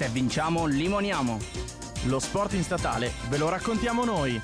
Se 0.00 0.08
vinciamo, 0.08 0.64
limoniamo. 0.64 1.36
Lo 2.04 2.18
sport 2.20 2.54
in 2.54 2.62
statale 2.62 3.12
ve 3.28 3.36
lo 3.36 3.50
raccontiamo 3.50 4.02
noi. 4.02 4.40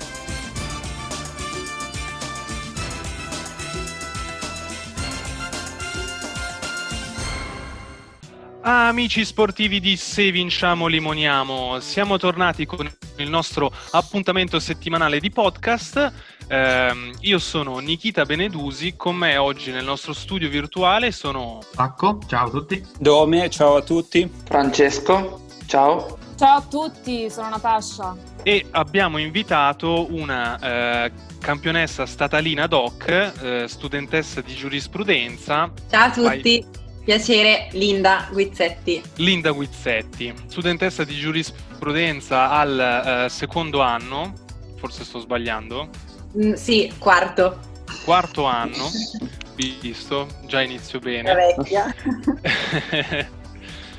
Amici 8.61 9.25
sportivi 9.25 9.79
di 9.79 9.97
Se 9.97 10.29
Vinciamo 10.29 10.85
Limoniamo, 10.85 11.79
siamo 11.79 12.19
tornati 12.19 12.67
con 12.67 12.87
il 13.15 13.29
nostro 13.29 13.71
appuntamento 13.91 14.59
settimanale 14.59 15.19
di 15.19 15.31
podcast. 15.31 16.13
Eh, 16.47 17.11
io 17.21 17.39
sono 17.39 17.79
Nikita 17.79 18.25
Benedusi, 18.25 18.95
con 18.95 19.15
me 19.15 19.37
oggi 19.37 19.71
nel 19.71 19.85
nostro 19.85 20.13
studio 20.13 20.49
virtuale 20.49 21.11
sono 21.11 21.61
Pacco, 21.73 22.19
ciao 22.27 22.45
a 22.45 22.49
tutti. 22.51 22.85
Dome, 22.99 23.49
ciao 23.49 23.77
a 23.77 23.81
tutti. 23.81 24.29
Francesco, 24.45 25.45
ciao. 25.67 26.17
Ciao 26.35 26.57
a 26.57 26.61
tutti, 26.61 27.29
sono 27.29 27.49
Natascia. 27.49 28.15
E 28.43 28.65
abbiamo 28.71 29.17
invitato 29.17 30.11
una 30.13 31.05
eh, 31.05 31.11
campionessa 31.39 32.05
statalina 32.05 32.65
doc, 32.67 33.07
eh, 33.07 33.65
studentessa 33.67 34.41
di 34.41 34.55
giurisprudenza. 34.55 35.71
Ciao 35.89 36.05
a 36.05 36.11
tutti. 36.11 36.61
Vai. 36.61 36.85
Piacere, 37.03 37.69
Linda 37.71 38.27
Guizzetti. 38.31 39.01
Linda 39.15 39.51
Guizzetti, 39.51 40.33
studentessa 40.47 41.05
di 41.05 41.15
giurisprudenza 41.15 42.49
al 42.49 43.23
uh, 43.25 43.29
secondo 43.29 43.79
anno, 43.79 44.33
forse 44.75 45.05
sto 45.05 45.19
sbagliando? 45.19 45.87
Mm, 46.37 46.51
sì, 46.53 46.91
quarto. 46.97 47.59
Quarto 48.03 48.43
anno, 48.43 48.89
visto, 49.55 50.27
già 50.47 50.61
inizio 50.61 50.99
bene. 50.99 51.33
La 51.33 51.35
vecchia. 51.35 51.95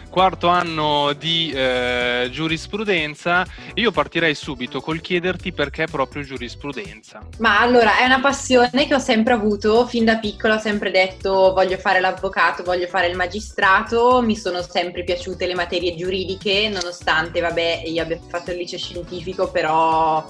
quarto 0.09 0.49
anno 0.49 1.13
di 1.13 1.51
eh, 1.55 2.29
giurisprudenza. 2.31 3.47
Io 3.75 3.91
partirei 3.91 4.35
subito 4.35 4.81
col 4.81 5.01
chiederti 5.01 5.53
perché 5.53 5.87
proprio 5.87 6.23
giurisprudenza. 6.23 7.27
Ma 7.39 7.61
allora, 7.61 7.99
è 7.99 8.05
una 8.05 8.21
passione 8.21 8.87
che 8.87 8.95
ho 8.95 8.99
sempre 8.99 9.33
avuto, 9.33 9.87
fin 9.87 10.05
da 10.05 10.19
piccola 10.19 10.57
ho 10.57 10.61
sempre 10.61 10.91
detto 10.91 11.53
voglio 11.53 11.77
fare 11.77 12.01
l'avvocato, 12.01 12.63
voglio 12.63 12.87
fare 12.87 13.09
il 13.09 13.17
magistrato, 13.17 14.21
mi 14.23 14.37
sono 14.37 14.63
sempre 14.63 15.05
piaciute 15.05 15.47
le 15.47 15.55
materie 15.55 15.95
giuridiche, 15.95 16.69
nonostante, 16.69 17.41
vabbè, 17.41 17.83
io 17.87 18.03
abbia 18.03 18.19
fatto 18.29 18.51
il 18.51 18.59
liceo 18.59 18.79
scientifico, 18.79 19.51
però 19.51 20.27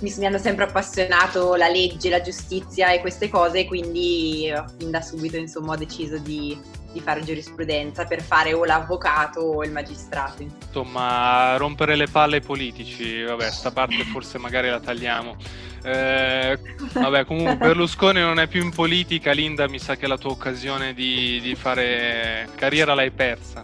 mi, 0.00 0.26
hanno 0.26 0.38
sempre 0.38 0.64
appassionato 0.64 1.54
la 1.54 1.68
legge, 1.68 2.10
la 2.10 2.20
giustizia 2.20 2.90
e 2.90 3.00
queste 3.00 3.28
cose, 3.28 3.64
quindi 3.64 4.52
fin 4.78 4.90
da 4.90 5.00
subito, 5.00 5.36
insomma, 5.36 5.72
ho 5.72 5.76
deciso 5.76 6.18
di 6.18 6.58
di 6.96 7.02
fare 7.02 7.22
giurisprudenza 7.22 8.06
per 8.06 8.22
fare 8.22 8.54
o 8.54 8.64
l'avvocato 8.64 9.40
o 9.40 9.62
il 9.62 9.70
magistrato. 9.70 10.42
Insomma, 10.42 11.56
rompere 11.58 11.94
le 11.94 12.06
palle 12.06 12.36
ai 12.36 12.42
politici, 12.42 13.22
vabbè, 13.22 13.50
sta 13.50 13.70
parte 13.70 14.02
forse 14.04 14.38
magari 14.38 14.70
la 14.70 14.80
tagliamo. 14.80 15.36
Eh, 15.84 16.58
vabbè, 16.94 17.26
comunque 17.26 17.56
Berlusconi 17.60 18.20
non 18.20 18.40
è 18.40 18.46
più 18.46 18.62
in 18.62 18.70
politica, 18.70 19.32
Linda 19.32 19.68
mi 19.68 19.78
sa 19.78 19.96
che 19.96 20.06
la 20.06 20.16
tua 20.16 20.30
occasione 20.30 20.94
di, 20.94 21.38
di 21.42 21.54
fare 21.54 22.48
carriera 22.54 22.94
l'hai 22.94 23.10
persa. 23.10 23.62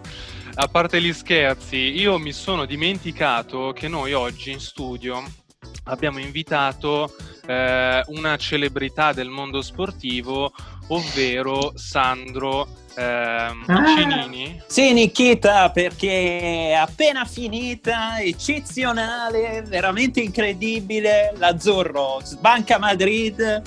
A 0.54 0.68
parte 0.68 1.00
gli 1.00 1.12
scherzi, 1.14 1.76
io 1.76 2.18
mi 2.18 2.32
sono 2.32 2.66
dimenticato 2.66 3.72
che 3.74 3.88
noi 3.88 4.12
oggi 4.12 4.50
in 4.50 4.60
studio 4.60 5.22
abbiamo 5.84 6.18
invitato 6.18 7.14
eh, 7.46 8.02
una 8.08 8.36
celebrità 8.36 9.14
del 9.14 9.30
mondo 9.30 9.62
sportivo, 9.62 10.52
ovvero 10.88 11.72
Sandro 11.74 12.80
ehm, 12.94 13.64
ah. 13.66 13.86
Cinini? 13.86 14.62
Sì, 14.66 14.92
Nikita, 14.92 15.70
perché 15.70 16.70
è 16.70 16.72
appena 16.72 17.24
finita, 17.24 18.20
eccezionale, 18.20 19.62
veramente 19.66 20.20
incredibile. 20.20 21.32
L'Azzurro 21.36 22.20
sbanca 22.22 22.78
Madrid 22.78 23.62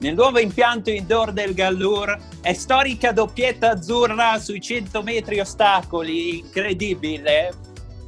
nel 0.00 0.14
nuovo 0.14 0.38
impianto 0.38 0.90
indoor 0.90 1.32
del 1.32 1.54
Gallur. 1.54 2.18
È 2.40 2.52
storica 2.52 3.12
doppietta 3.12 3.70
azzurra 3.70 4.38
sui 4.38 4.60
100 4.60 5.02
metri 5.02 5.40
ostacoli, 5.40 6.38
incredibile. 6.38 7.52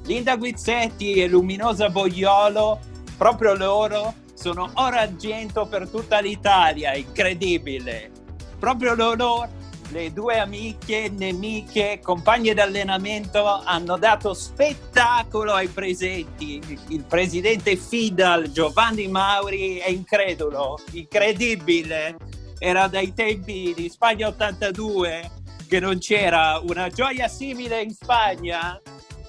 Linda 0.05 0.37
Guizzetti 0.37 1.15
e 1.15 1.29
Luminosa 1.29 1.89
Boiolo, 1.89 2.81
proprio 3.17 3.55
loro, 3.55 4.15
sono 4.35 4.71
oro 4.75 4.97
argento 4.97 5.67
per 5.67 5.89
tutta 5.89 6.19
l'Italia, 6.21 6.95
incredibile. 6.95 8.11
Proprio 8.59 8.95
loro 8.95 9.49
le 9.93 10.13
due 10.13 10.39
amiche, 10.39 11.11
nemiche, 11.11 12.01
compagne 12.03 12.55
d'allenamento 12.55 13.45
hanno 13.45 13.99
dato 13.99 14.33
spettacolo 14.33 15.53
ai 15.53 15.69
presenti. 15.69 16.61
Il 16.89 17.05
presidente 17.05 17.77
Fidal, 17.77 18.51
Giovanni 18.51 19.07
Mauri, 19.07 19.77
è 19.77 19.91
incredulo, 19.91 20.79
incredibile. 20.93 22.17
Era 22.59 22.89
dai 22.89 23.13
tempi 23.13 23.75
di 23.77 23.89
Spagna 23.91 24.29
82 24.29 25.31
che 25.69 25.79
non 25.79 25.99
c'era 25.99 26.61
una 26.67 26.89
gioia 26.89 27.29
simile 27.29 27.83
in 27.83 27.91
Spagna. 27.91 28.81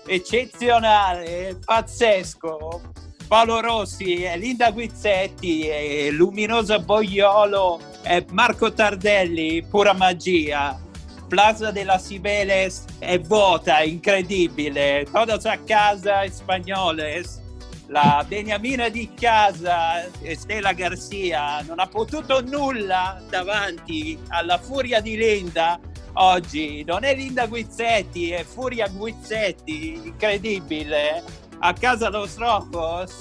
Eccezionale, 0.05 1.59
pazzesco. 1.63 2.81
Paolo 3.27 3.59
Rossi, 3.59 4.25
Linda 4.35 4.71
Guizzetti, 4.71 6.09
Luminosa 6.11 6.79
Boiolo 6.79 7.92
è 8.03 8.23
Marco 8.31 8.71
Tardelli, 8.73 9.63
pura 9.63 9.93
magia. 9.93 10.79
Plaza 11.27 11.71
della 11.71 11.97
Cibeles 11.97 12.85
è 12.99 13.19
vuota, 13.19 13.81
incredibile. 13.81 15.07
Todos 15.11 15.45
a 15.45 15.57
casa 15.57 16.27
spagnoles. 16.29 17.41
La 17.87 18.23
Beniamina 18.27 18.89
di 18.89 19.13
casa, 19.13 20.09
Estela 20.21 20.73
Garcia, 20.73 21.61
non 21.61 21.79
ha 21.79 21.87
potuto 21.87 22.41
nulla 22.41 23.21
davanti 23.29 24.17
alla 24.29 24.57
furia 24.57 24.99
di 24.99 25.15
Linda. 25.15 25.79
Oggi 26.13 26.83
non 26.83 27.03
è 27.03 27.15
Linda 27.15 27.47
Guizzetti, 27.47 28.31
è 28.31 28.43
Furia 28.43 28.87
Guizzetti, 28.87 30.01
incredibile. 30.05 31.23
A 31.59 31.73
casa 31.73 32.09
lo 32.09 32.25
Strofos, 32.25 33.17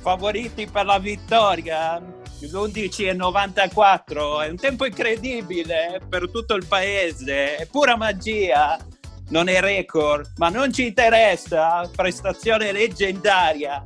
favoriti 0.00 0.66
per 0.66 0.84
la 0.84 0.98
vittoria 0.98 2.16
l'11,94 2.46 4.44
è 4.44 4.48
un 4.48 4.56
tempo 4.56 4.84
incredibile 4.86 6.00
per 6.08 6.30
tutto 6.30 6.54
il 6.54 6.66
paese, 6.66 7.56
è 7.56 7.66
pura 7.66 7.96
magia, 7.96 8.78
non 9.30 9.48
è 9.48 9.60
record, 9.60 10.32
ma 10.36 10.48
non 10.48 10.72
ci 10.72 10.86
interessa, 10.86 11.90
prestazione 11.94 12.72
leggendaria. 12.72 13.82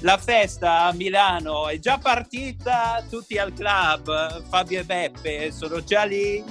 La 0.00 0.18
festa 0.18 0.82
a 0.82 0.92
Milano 0.92 1.68
è 1.68 1.78
già 1.78 1.98
partita, 1.98 3.02
tutti 3.08 3.38
al 3.38 3.54
club, 3.54 4.44
Fabio 4.48 4.80
e 4.80 4.84
Beppe 4.84 5.50
sono 5.50 5.82
già 5.82 6.04
lì, 6.04 6.44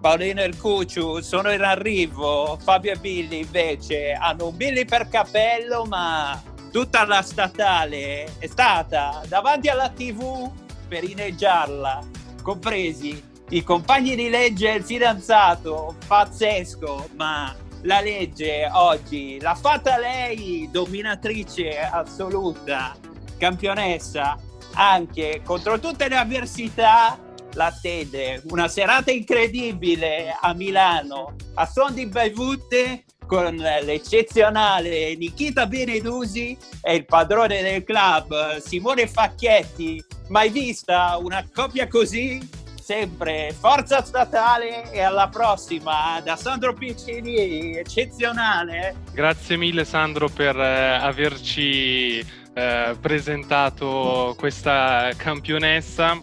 Paolino 0.00 0.40
e 0.40 0.46
il 0.46 0.56
Cucciu 0.56 1.20
sono 1.20 1.52
in 1.52 1.60
arrivo, 1.60 2.58
Fabio 2.62 2.92
e 2.92 2.96
Billy 2.96 3.42
invece 3.42 4.12
hanno 4.12 4.46
un 4.46 4.56
Billy 4.56 4.86
per 4.86 5.08
capello, 5.08 5.84
ma 5.84 6.42
tutta 6.72 7.04
la 7.04 7.20
statale 7.20 8.38
è 8.38 8.46
stata 8.46 9.20
davanti 9.26 9.68
alla 9.68 9.90
tv 9.90 10.50
per 10.90 11.04
ineggiarla, 11.04 12.00
compresi 12.42 13.22
i 13.50 13.62
compagni 13.62 14.16
di 14.16 14.28
legge 14.28 14.72
e 14.72 14.74
il 14.78 14.84
fidanzato, 14.84 15.94
pazzesco, 16.04 17.10
ma 17.14 17.54
la 17.82 18.00
legge 18.00 18.68
oggi 18.72 19.38
l'ha 19.40 19.54
fatta 19.54 19.98
lei, 19.98 20.68
dominatrice 20.70 21.78
assoluta, 21.78 22.96
campionessa, 23.38 24.36
anche 24.74 25.42
contro 25.44 25.78
tutte 25.78 26.08
le 26.08 26.16
avversità, 26.16 27.16
l'attende 27.54 28.42
una 28.48 28.66
serata 28.66 29.12
incredibile 29.12 30.36
a 30.40 30.52
Milano, 30.54 31.36
a 31.54 31.66
suon 31.66 31.94
di 31.94 32.06
bevute 32.06 33.04
con 33.30 33.54
l'eccezionale 33.54 35.14
Nikita 35.14 35.64
Benedusi 35.66 36.58
e 36.82 36.96
il 36.96 37.04
padrone 37.04 37.62
del 37.62 37.84
club 37.84 38.56
Simone 38.56 39.06
Facchietti. 39.06 40.04
Mai 40.30 40.48
vista 40.48 41.16
una 41.16 41.46
coppia 41.54 41.86
così? 41.86 42.40
Sempre 42.82 43.54
forza 43.56 44.02
statale 44.02 44.90
e 44.90 45.00
alla 45.00 45.28
prossima 45.28 46.20
da 46.24 46.34
Sandro 46.34 46.74
Piccini, 46.74 47.76
eccezionale. 47.76 48.96
Grazie 49.12 49.56
mille 49.56 49.84
Sandro 49.84 50.28
per 50.28 50.58
eh, 50.58 50.94
averci 50.94 52.18
eh, 52.18 52.96
presentato 53.00 54.34
questa 54.36 55.08
campionessa. 55.16 56.20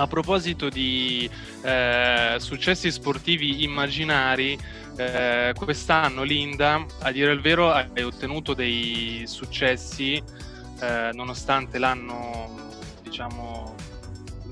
A 0.00 0.06
proposito 0.06 0.70
di 0.70 1.28
eh, 1.60 2.36
successi 2.38 2.90
sportivi 2.90 3.64
immaginari, 3.64 4.56
eh, 4.98 5.52
quest'anno 5.54 6.24
Linda, 6.24 6.84
a 7.02 7.12
dire 7.12 7.32
il 7.32 7.40
vero, 7.40 7.72
hai 7.72 8.02
ottenuto 8.02 8.52
dei 8.52 9.22
successi 9.26 10.20
eh, 10.80 11.10
nonostante 11.12 11.78
l'anno, 11.78 12.70
diciamo, 13.02 13.74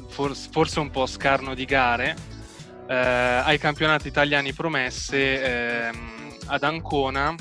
forse, 0.08 0.48
forse, 0.52 0.78
un 0.78 0.90
po' 0.90 1.06
scarno 1.06 1.54
di 1.54 1.64
gare, 1.64 2.14
eh, 2.88 2.94
ai 2.94 3.58
campionati 3.58 4.06
italiani 4.06 4.52
promesse 4.52 5.88
ehm, 5.88 6.36
ad 6.46 6.62
Ancona 6.62 7.34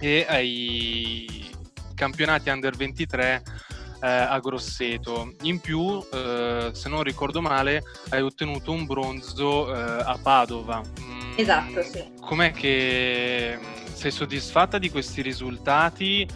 e 0.00 0.26
ai 0.28 1.48
campionati 1.94 2.50
under 2.50 2.74
23 2.74 3.42
eh, 4.02 4.08
a 4.08 4.38
Grosseto. 4.40 5.32
In 5.42 5.60
più, 5.60 6.04
eh, 6.12 6.70
se 6.72 6.88
non 6.88 7.02
ricordo 7.02 7.40
male, 7.40 7.82
hai 8.10 8.20
ottenuto 8.20 8.72
un 8.72 8.84
bronzo 8.84 9.72
eh, 9.72 10.02
a 10.04 10.18
Padova. 10.20 10.82
Mm, 11.00 11.32
esatto, 11.36 11.82
sì. 11.82 12.10
Com'è 12.20 12.50
che 12.50 13.58
mm, 13.58 13.92
sei 13.92 14.10
soddisfatta 14.10 14.78
di 14.78 14.90
questi 14.90 15.22
risultati 15.22 16.26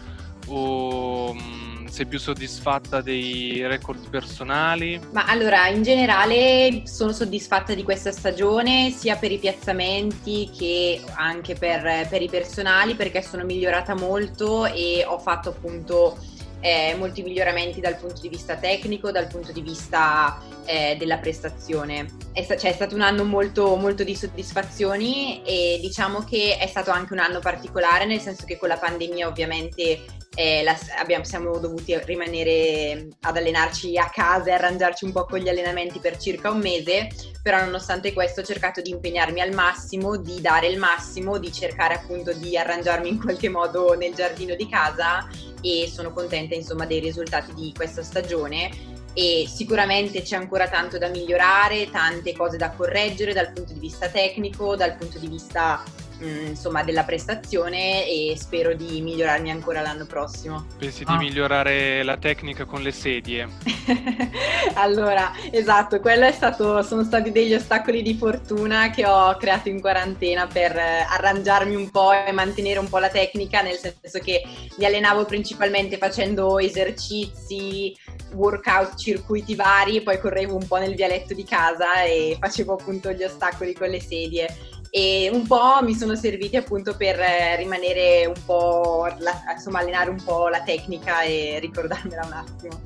o 0.47 1.33
mm, 1.33 1.87
sei 1.87 2.05
più 2.05 2.19
soddisfatta 2.19 3.01
dei 3.01 3.67
record 3.67 4.09
personali? 4.09 5.01
Ma 5.11 5.25
allora, 5.25 5.67
in 5.67 5.83
generale 5.83 6.83
sono 6.85 7.11
soddisfatta 7.11 7.73
di 7.73 7.83
questa 7.83 8.13
stagione 8.13 8.91
sia 8.91 9.17
per 9.17 9.33
i 9.33 9.39
piazzamenti 9.39 10.49
che 10.57 11.01
anche 11.15 11.55
per, 11.55 12.07
per 12.07 12.21
i 12.21 12.29
personali 12.29 12.95
perché 12.95 13.21
sono 13.21 13.43
migliorata 13.43 13.93
molto 13.93 14.65
e 14.65 15.03
ho 15.05 15.19
fatto 15.19 15.49
appunto 15.49 16.17
eh, 16.59 16.95
molti 16.97 17.21
miglioramenti 17.21 17.79
dal 17.79 17.97
punto 17.97 18.21
di 18.21 18.29
vista 18.29 18.55
tecnico, 18.55 19.11
dal 19.11 19.27
punto 19.27 19.51
di 19.51 19.61
vista 19.61 20.41
eh, 20.65 20.95
della 20.97 21.17
prestazione. 21.17 22.07
È, 22.33 22.45
cioè, 22.45 22.71
è, 22.71 22.73
stato 22.73 22.95
un 22.95 23.01
anno 23.01 23.23
molto, 23.23 23.75
molto 23.75 24.03
di 24.03 24.15
soddisfazioni 24.15 25.41
e 25.43 25.77
diciamo 25.81 26.23
che 26.23 26.57
è 26.57 26.67
stato 26.67 26.91
anche 26.91 27.13
un 27.13 27.19
anno 27.19 27.39
particolare, 27.39 28.05
nel 28.05 28.19
senso 28.19 28.45
che 28.45 28.57
con 28.57 28.69
la 28.69 28.77
pandemia 28.77 29.27
ovviamente 29.27 30.03
eh, 30.35 30.61
la, 30.63 30.77
abbiamo, 30.99 31.23
siamo 31.23 31.57
dovuti 31.57 31.97
rimanere 32.03 33.07
ad 33.21 33.37
allenarci 33.37 33.97
a 33.97 34.09
casa 34.09 34.49
e 34.49 34.53
arrangiarci 34.53 35.05
un 35.05 35.11
po' 35.11 35.25
con 35.25 35.39
gli 35.39 35.49
allenamenti 35.49 35.99
per 35.99 36.17
circa 36.17 36.51
un 36.51 36.59
mese, 36.59 37.07
però 37.41 37.63
nonostante 37.63 38.13
questo 38.13 38.41
ho 38.41 38.43
cercato 38.43 38.81
di 38.81 38.91
impegnarmi 38.91 39.41
al 39.41 39.53
massimo, 39.53 40.15
di 40.15 40.39
dare 40.39 40.67
il 40.67 40.77
massimo, 40.77 41.39
di 41.39 41.51
cercare 41.51 41.95
appunto 41.95 42.33
di 42.33 42.55
arrangiarmi 42.55 43.09
in 43.09 43.19
qualche 43.19 43.49
modo 43.49 43.95
nel 43.95 44.13
giardino 44.13 44.53
di 44.53 44.69
casa 44.69 45.27
e 45.61 45.89
sono 45.91 46.11
contenta 46.11 46.55
insomma 46.55 46.85
dei 46.85 46.99
risultati 46.99 47.53
di 47.53 47.73
questa 47.75 48.03
stagione. 48.03 48.95
E 49.13 49.45
sicuramente 49.47 50.21
c'è 50.21 50.35
ancora 50.35 50.67
tanto 50.67 50.97
da 50.99 51.07
migliorare, 51.07 51.89
tante 51.89 52.33
cose 52.33 52.57
da 52.57 52.69
correggere 52.69 53.33
dal 53.33 53.51
punto 53.51 53.73
di 53.73 53.79
vista 53.79 54.09
tecnico, 54.09 54.75
dal 54.75 54.95
punto 54.95 55.17
di 55.17 55.27
vista 55.27 55.83
Mm, 56.23 56.47
insomma 56.47 56.83
della 56.83 57.03
prestazione 57.03 58.07
e 58.07 58.35
spero 58.37 58.73
di 58.73 59.01
migliorarmi 59.01 59.51
ancora 59.51 59.81
l'anno 59.81 60.05
prossimo. 60.05 60.65
Pensi 60.77 61.03
ah. 61.05 61.11
di 61.11 61.25
migliorare 61.25 62.01
la 62.01 62.17
tecnica 62.17 62.65
con 62.65 62.81
le 62.81 62.91
sedie? 62.91 63.47
allora, 64.75 65.31
esatto, 65.51 65.99
quello 65.99 66.25
è 66.25 66.31
stato, 66.31 66.81
sono 66.81 67.03
stati 67.03 67.31
degli 67.31 67.53
ostacoli 67.53 68.01
di 68.01 68.15
fortuna 68.15 68.89
che 68.89 69.05
ho 69.05 69.35
creato 69.37 69.69
in 69.69 69.79
quarantena 69.79 70.47
per 70.47 70.75
arrangiarmi 70.75 71.75
un 71.75 71.91
po' 71.91 72.11
e 72.11 72.31
mantenere 72.31 72.79
un 72.79 72.89
po' 72.89 72.97
la 72.97 73.09
tecnica, 73.09 73.61
nel 73.61 73.77
senso 73.77 74.17
che 74.19 74.41
mi 74.77 74.85
allenavo 74.85 75.25
principalmente 75.25 75.97
facendo 75.97 76.57
esercizi, 76.57 77.95
workout, 78.33 78.95
circuiti 78.95 79.53
vari, 79.53 80.01
poi 80.01 80.19
correvo 80.19 80.55
un 80.55 80.65
po' 80.67 80.77
nel 80.77 80.95
vialetto 80.95 81.35
di 81.35 81.43
casa 81.43 82.03
e 82.03 82.37
facevo 82.39 82.73
appunto 82.73 83.11
gli 83.11 83.23
ostacoli 83.23 83.73
con 83.73 83.89
le 83.89 84.01
sedie 84.01 84.47
e 84.89 85.29
un 85.31 85.45
po' 85.45 85.79
mi 85.81 85.93
sono 85.93 86.15
serviti 86.15 86.55
appunto 86.55 86.95
per 86.95 87.19
eh, 87.19 87.55
rimanere 87.55 88.25
un 88.25 88.45
po', 88.45 89.07
la, 89.19 89.33
insomma 89.53 89.79
allenare 89.79 90.09
un 90.09 90.21
po' 90.23 90.47
la 90.47 90.61
tecnica 90.61 91.21
e 91.21 91.59
ricordarmela 91.59 92.25
un 92.25 92.33
attimo. 92.33 92.81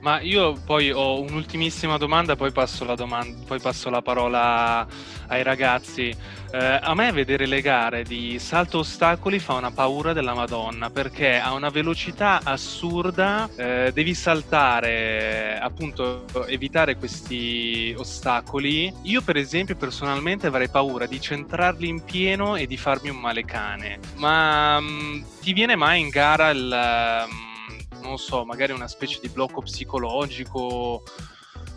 Ma 0.00 0.20
io 0.20 0.54
poi 0.64 0.90
ho 0.90 1.20
un'ultimissima 1.20 1.98
domanda, 1.98 2.34
poi 2.34 2.52
passo 2.52 2.84
la, 2.84 2.94
domanda, 2.94 3.36
poi 3.46 3.60
passo 3.60 3.90
la 3.90 4.00
parola 4.00 4.86
ai 5.26 5.42
ragazzi. 5.42 6.16
Eh, 6.52 6.78
a 6.82 6.94
me 6.94 7.12
vedere 7.12 7.46
le 7.46 7.60
gare 7.60 8.02
di 8.02 8.38
salto 8.38 8.78
ostacoli 8.78 9.38
fa 9.38 9.54
una 9.54 9.70
paura 9.70 10.12
della 10.12 10.34
Madonna 10.34 10.90
perché 10.90 11.38
a 11.38 11.52
una 11.52 11.68
velocità 11.68 12.40
assurda 12.42 13.48
eh, 13.54 13.90
devi 13.92 14.14
saltare, 14.14 15.58
appunto, 15.60 16.24
evitare 16.46 16.96
questi 16.96 17.94
ostacoli. 17.96 18.92
Io, 19.02 19.20
per 19.20 19.36
esempio, 19.36 19.76
personalmente 19.76 20.46
avrei 20.46 20.70
paura 20.70 21.04
di 21.04 21.20
centrarli 21.20 21.86
in 21.86 22.02
pieno 22.04 22.56
e 22.56 22.66
di 22.66 22.78
farmi 22.78 23.10
un 23.10 23.18
male 23.18 23.44
cane. 23.44 23.98
Ma 24.16 24.80
mh, 24.80 24.84
mm, 24.84 25.22
ti 25.42 25.52
viene 25.52 25.76
mai 25.76 26.00
in 26.00 26.08
gara 26.08 26.50
il. 26.50 27.26
Um, 27.28 27.49
non 28.02 28.18
so, 28.18 28.44
magari 28.44 28.72
una 28.72 28.88
specie 28.88 29.18
di 29.20 29.28
blocco 29.28 29.62
psicologico 29.62 31.02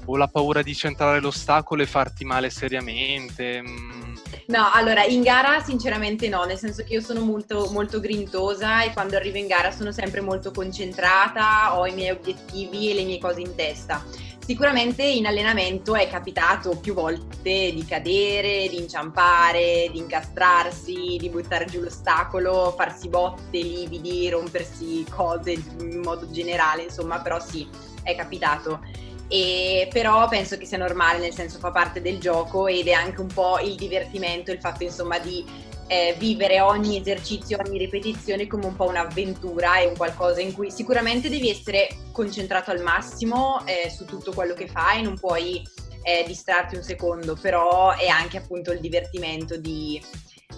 o 0.06 0.18
la 0.18 0.28
paura 0.28 0.62
di 0.62 0.76
centrare 0.76 1.20
l'ostacolo 1.20 1.82
e 1.82 1.86
farti 1.86 2.26
male 2.26 2.50
seriamente? 2.50 3.62
Mm. 3.62 4.16
No, 4.48 4.70
allora 4.74 5.04
in 5.06 5.22
gara 5.22 5.62
sinceramente 5.62 6.28
no, 6.28 6.44
nel 6.44 6.58
senso 6.58 6.84
che 6.84 6.94
io 6.94 7.02
sono 7.02 7.22
molto, 7.22 7.70
molto 7.72 8.00
grintosa 8.00 8.84
e 8.84 8.92
quando 8.92 9.16
arrivo 9.16 9.38
in 9.38 9.48
gara 9.48 9.72
sono 9.72 9.92
sempre 9.92 10.22
molto 10.22 10.52
concentrata, 10.52 11.78
ho 11.78 11.88
i 11.88 11.94
miei 11.94 12.12
obiettivi 12.12 12.92
e 12.92 12.94
le 12.96 13.04
mie 13.04 13.20
cose 13.20 13.42
in 13.42 13.56
testa. 13.56 14.04
Sicuramente 14.46 15.04
in 15.04 15.26
allenamento 15.26 15.96
è 15.96 16.10
capitato 16.10 16.78
più 16.78 16.94
volte 16.94 17.72
di 17.72 17.86
cadere, 17.88 18.68
di 18.68 18.78
inciampare, 18.78 19.88
di 19.90 20.00
incastrarsi, 20.00 21.16
di 21.18 21.30
buttare 21.30 21.64
giù 21.64 21.80
l'ostacolo, 21.80 22.74
farsi 22.76 23.08
botte, 23.08 23.58
lividi, 23.58 24.30
rompersi 24.30 25.06
cose 25.10 25.54
in 25.54 26.02
modo 26.04 26.30
generale, 26.30 26.84
insomma, 26.84 27.22
però 27.22 27.40
sì, 27.40 27.66
è 28.04 28.16
capitato. 28.16 28.82
E 29.30 29.88
però 29.90 30.28
penso 30.28 30.58
che 30.58 30.66
sia 30.66 30.78
normale, 30.78 31.20
nel 31.20 31.34
senso 31.34 31.58
fa 31.58 31.72
parte 31.72 32.02
del 32.02 32.20
gioco 32.20 32.68
ed 32.68 32.88
è 32.88 32.92
anche 32.92 33.22
un 33.22 33.28
po' 33.28 33.60
il 33.60 33.76
divertimento, 33.76 34.52
il 34.52 34.60
fatto 34.60 34.84
insomma 34.84 35.20
di 35.20 35.46
eh, 35.88 36.16
vivere 36.18 36.62
ogni 36.62 36.98
esercizio, 37.00 37.60
ogni 37.66 37.78
ripetizione 37.78 38.48
come 38.48 38.66
un 38.66 38.76
po' 38.76 38.88
un'avventura 38.88 39.80
e 39.80 39.88
un 39.88 39.96
qualcosa 39.96 40.42
in 40.42 40.54
cui 40.54 40.72
sicuramente 40.72 41.30
devi 41.30 41.50
essere 41.50 41.88
concentrato 42.12 42.72
al 42.72 42.82
massimo 42.82 43.66
eh, 43.66 43.90
su 43.90 44.06
tutto 44.06 44.34
quello 44.34 44.54
che 44.54 44.68
fai, 44.68 45.02
non 45.02 45.20
puoi 45.20 45.62
eh, 46.04 46.24
distrarti 46.26 46.76
un 46.76 46.84
secondo, 46.84 47.36
però 47.40 47.96
è 47.96 48.08
anche 48.08 48.38
appunto 48.38 48.72
il 48.72 48.80
divertimento 48.80 49.58
di, 49.58 50.02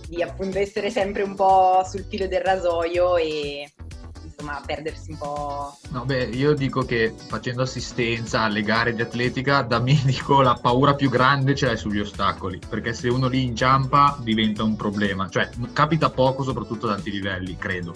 di 0.07 0.21
appunto 0.21 0.57
essere 0.57 0.89
sempre 0.89 1.23
un 1.23 1.35
po' 1.35 1.83
sul 1.87 2.05
filo 2.09 2.27
del 2.27 2.41
rasoio 2.41 3.17
e 3.17 3.71
insomma 4.45 4.61
perdersi 4.63 5.11
un 5.11 5.17
po'. 5.17 5.77
No, 5.89 6.05
beh, 6.05 6.23
io 6.25 6.53
dico 6.53 6.83
che 6.83 7.13
facendo 7.15 7.63
assistenza 7.63 8.41
alle 8.41 8.61
gare 8.61 8.93
di 8.93 9.01
atletica, 9.01 9.61
da 9.63 9.79
medico 9.79 10.41
la 10.41 10.55
paura 10.55 10.93
più 10.93 11.09
grande 11.09 11.55
ce 11.55 11.65
l'hai 11.65 11.77
sugli 11.77 11.99
ostacoli, 11.99 12.59
perché 12.69 12.93
se 12.93 13.09
uno 13.09 13.27
lì 13.27 13.43
inciampa 13.43 14.17
diventa 14.21 14.63
un 14.63 14.75
problema, 14.75 15.27
cioè 15.29 15.49
capita 15.73 16.09
poco 16.09 16.43
soprattutto 16.43 16.87
ad 16.87 16.93
alti 16.93 17.11
livelli, 17.11 17.57
credo. 17.57 17.93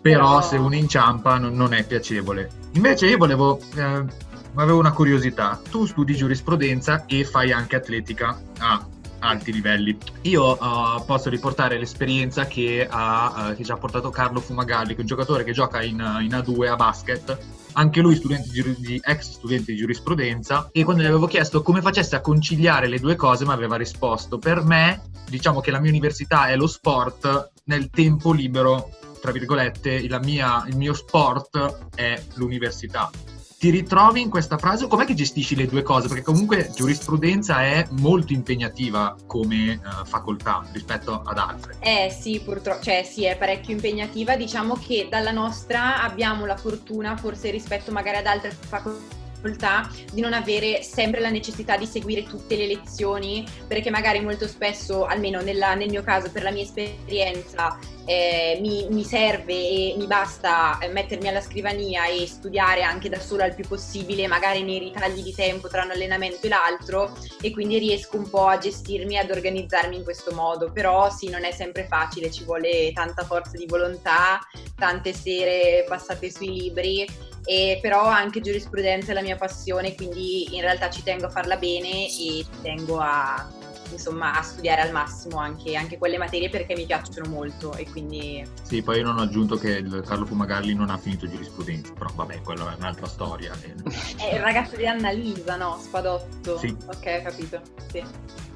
Però, 0.00 0.28
Però... 0.28 0.42
se 0.42 0.56
uno 0.56 0.74
inciampa 0.74 1.38
non, 1.38 1.54
non, 1.54 1.72
è 1.72 1.84
piacevole. 1.86 2.50
Invece 2.72 3.06
io 3.06 3.16
volevo... 3.16 3.60
Eh, 3.74 4.26
avevo 4.54 4.78
una 4.78 4.92
curiosità. 4.92 5.60
Tu 5.70 5.86
studi 5.86 6.16
giurisprudenza 6.16 7.04
e 7.06 7.24
fai 7.24 7.52
anche 7.52 7.76
atletica 7.76 8.40
a 8.58 8.84
alti 9.20 9.52
livelli. 9.52 9.96
Io 10.22 10.52
uh, 10.52 11.04
posso 11.04 11.28
riportare 11.28 11.78
l'esperienza 11.78 12.46
che, 12.46 12.86
ha, 12.88 13.50
uh, 13.50 13.56
che 13.56 13.64
ci 13.64 13.70
ha 13.70 13.76
portato 13.76 14.10
Carlo 14.10 14.40
Fumagalli, 14.40 14.90
che 14.90 14.98
è 14.98 15.00
un 15.00 15.06
giocatore 15.06 15.44
che 15.44 15.52
gioca 15.52 15.82
in, 15.82 15.96
in 16.20 16.30
A2 16.30 16.68
a 16.68 16.76
basket, 16.76 17.38
anche 17.72 18.00
lui 18.00 18.16
studente 18.16 18.48
di, 18.50 18.74
di, 18.78 19.00
ex 19.02 19.32
studente 19.32 19.72
di 19.72 19.78
giurisprudenza, 19.78 20.68
e 20.72 20.84
quando 20.84 21.02
gli 21.02 21.06
avevo 21.06 21.26
chiesto 21.26 21.62
come 21.62 21.80
facesse 21.80 22.16
a 22.16 22.20
conciliare 22.20 22.88
le 22.88 22.98
due 22.98 23.16
cose 23.16 23.44
mi 23.44 23.52
aveva 23.52 23.76
risposto, 23.76 24.38
per 24.38 24.62
me 24.62 25.02
diciamo 25.28 25.60
che 25.60 25.70
la 25.70 25.80
mia 25.80 25.90
università 25.90 26.48
è 26.48 26.56
lo 26.56 26.66
sport, 26.66 27.52
nel 27.64 27.90
tempo 27.90 28.32
libero, 28.32 28.90
tra 29.20 29.30
virgolette, 29.30 30.06
mia, 30.22 30.64
il 30.66 30.76
mio 30.76 30.94
sport 30.94 31.90
è 31.94 32.22
l'università 32.34 33.10
ti 33.58 33.70
ritrovi 33.70 34.20
in 34.20 34.30
questa 34.30 34.56
frase 34.56 34.86
com'è 34.86 35.04
che 35.04 35.14
gestisci 35.14 35.56
le 35.56 35.66
due 35.66 35.82
cose? 35.82 36.06
Perché 36.06 36.22
comunque 36.22 36.70
giurisprudenza 36.72 37.62
è 37.62 37.86
molto 37.90 38.32
impegnativa 38.32 39.16
come 39.26 39.80
uh, 39.82 40.04
facoltà 40.04 40.64
rispetto 40.70 41.22
ad 41.24 41.38
altre. 41.38 41.74
Eh 41.80 42.16
sì, 42.16 42.40
purtroppo, 42.40 42.82
cioè 42.82 43.02
sì, 43.02 43.24
è 43.24 43.36
parecchio 43.36 43.74
impegnativa. 43.74 44.36
Diciamo 44.36 44.74
che 44.74 45.08
dalla 45.10 45.32
nostra 45.32 46.02
abbiamo 46.02 46.46
la 46.46 46.56
fortuna, 46.56 47.16
forse 47.16 47.50
rispetto 47.50 47.90
magari 47.90 48.18
ad 48.18 48.26
altre 48.26 48.50
facoltà, 48.52 49.17
difficoltà 49.38 49.88
di 50.12 50.20
non 50.20 50.32
avere 50.32 50.82
sempre 50.82 51.20
la 51.20 51.30
necessità 51.30 51.76
di 51.76 51.86
seguire 51.86 52.24
tutte 52.24 52.56
le 52.56 52.66
lezioni, 52.66 53.46
perché 53.66 53.90
magari 53.90 54.20
molto 54.20 54.46
spesso, 54.46 55.06
almeno 55.06 55.40
nella, 55.40 55.74
nel 55.74 55.88
mio 55.88 56.02
caso, 56.02 56.30
per 56.30 56.42
la 56.42 56.50
mia 56.50 56.64
esperienza, 56.64 57.78
eh, 58.04 58.58
mi, 58.60 58.86
mi, 58.90 59.04
serve 59.04 59.52
e 59.52 59.94
mi 59.96 60.06
basta 60.06 60.78
eh, 60.78 60.88
mettermi 60.88 61.28
alla 61.28 61.42
scrivania 61.42 62.06
e 62.06 62.26
studiare 62.26 62.82
anche 62.82 63.08
da 63.08 63.20
sola 63.20 63.44
il 63.44 63.54
più 63.54 63.66
possibile, 63.66 64.26
magari 64.26 64.62
nei 64.62 64.78
ritagli 64.78 65.22
di 65.22 65.34
tempo 65.34 65.68
tra 65.68 65.84
un 65.84 65.90
allenamento 65.90 66.46
e 66.46 66.48
l'altro, 66.48 67.16
e 67.40 67.50
quindi 67.50 67.78
riesco 67.78 68.16
un 68.16 68.28
po' 68.28 68.46
a 68.46 68.58
gestirmi, 68.58 69.18
ad 69.18 69.30
organizzarmi 69.30 69.96
in 69.96 70.04
questo 70.04 70.32
modo. 70.32 70.70
Però 70.72 71.10
sì, 71.10 71.28
non 71.28 71.44
è 71.44 71.52
sempre 71.52 71.86
facile, 71.86 72.30
ci 72.30 72.44
vuole 72.44 72.92
tanta 72.92 73.24
forza 73.24 73.56
di 73.56 73.66
volontà, 73.66 74.40
tante 74.74 75.12
sere 75.12 75.84
passate 75.86 76.30
sui 76.30 76.50
libri 76.50 77.36
e 77.48 77.78
però 77.80 78.04
anche 78.04 78.42
giurisprudenza 78.42 79.12
è 79.12 79.14
la 79.14 79.22
mia 79.22 79.36
passione, 79.36 79.94
quindi 79.94 80.54
in 80.54 80.60
realtà 80.60 80.90
ci 80.90 81.02
tengo 81.02 81.24
a 81.26 81.30
farla 81.30 81.56
bene 81.56 82.04
e 82.04 82.10
ci 82.10 82.46
tengo 82.60 82.98
a, 82.98 83.48
insomma 83.90 84.38
a 84.38 84.42
studiare 84.42 84.82
al 84.82 84.92
massimo 84.92 85.38
anche, 85.38 85.74
anche 85.74 85.96
quelle 85.96 86.18
materie 86.18 86.50
perché 86.50 86.74
mi 86.74 86.84
piacciono 86.84 87.30
molto 87.30 87.72
e 87.74 87.88
quindi... 87.90 88.46
Sì, 88.60 88.82
poi 88.82 88.98
io 88.98 89.04
non 89.04 89.18
ho 89.18 89.22
aggiunto 89.22 89.56
che 89.56 89.70
il 89.70 90.04
Carlo 90.06 90.26
Fumagalli 90.26 90.74
non 90.74 90.90
ha 90.90 90.98
finito 90.98 91.26
giurisprudenza, 91.26 91.94
però 91.94 92.10
vabbè, 92.14 92.42
quella 92.42 92.70
è 92.70 92.76
un'altra 92.76 93.06
storia. 93.06 93.50
È 93.58 94.34
il 94.34 94.40
ragazzo 94.40 94.76
di 94.76 94.86
Annalisa, 94.86 95.56
no? 95.56 95.78
Spadotto. 95.80 96.58
Sì. 96.58 96.76
Ok, 96.86 97.20
ho 97.20 97.22
capito. 97.22 97.62
Sì, 97.90 98.04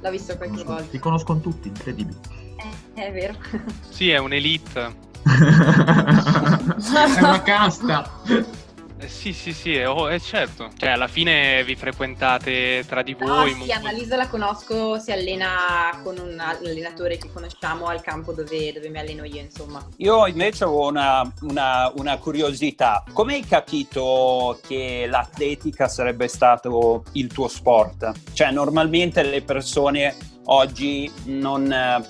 l'ho 0.03 0.11
visto 0.11 0.37
qualche 0.37 0.57
Conosco- 0.57 0.73
volta. 0.75 0.91
Ti 0.91 0.99
conoscono 0.99 1.41
tutti, 1.41 1.69
incredibile. 1.69 2.19
Eh, 2.95 3.07
è 3.07 3.11
vero. 3.11 3.35
Sì, 3.89 4.11
è 4.11 4.19
un'elite. 4.19 5.11
è 5.25 7.19
una 7.21 7.43
casta. 7.43 8.21
Eh, 9.03 9.09
sì, 9.09 9.33
sì, 9.33 9.53
sì, 9.53 9.75
è, 9.75 9.89
oh, 9.89 10.07
è 10.07 10.21
certo. 10.21 10.71
Cioè, 10.77 10.91
alla 10.91 11.09
fine 11.09 11.65
vi 11.65 11.75
frequentate 11.75 12.85
tra 12.87 13.03
di 13.03 13.17
No, 13.19 13.27
voi. 13.27 13.51
sì, 13.51 13.57
molto- 13.59 13.73
Annalisa 13.75 14.17
la 14.17 14.29
conosco, 14.29 14.99
si 15.01 15.11
allena 15.11 16.01
con 16.05 16.19
un 16.19 16.39
allenatore 16.39 17.17
che 17.19 17.29
conosciamo 17.33 17.87
al 17.87 18.01
campo 18.01 18.33
dove, 18.33 18.73
dove 18.73 18.89
mi 18.89 18.99
alleno 19.01 19.25
io, 19.25 19.41
insomma. 19.41 19.85
Io 19.97 20.27
invece 20.29 20.65
ho 20.65 20.87
una, 20.87 21.29
una- 21.41 21.91
una 21.97 22.17
curiosità. 22.19 23.03
Come 23.13 23.35
hai 23.35 23.45
capito 23.45 24.61
che 24.67 25.07
l'atletica 25.09 25.89
sarebbe 25.89 26.29
stato 26.29 27.03
il 27.13 27.27
tuo 27.27 27.49
sport? 27.49 28.13
Cioè, 28.33 28.53
normalmente 28.53 29.23
le 29.25 29.43
persone 29.43 30.15
oggi 30.45 31.11
non, 31.25 31.73
eh, 31.73 32.05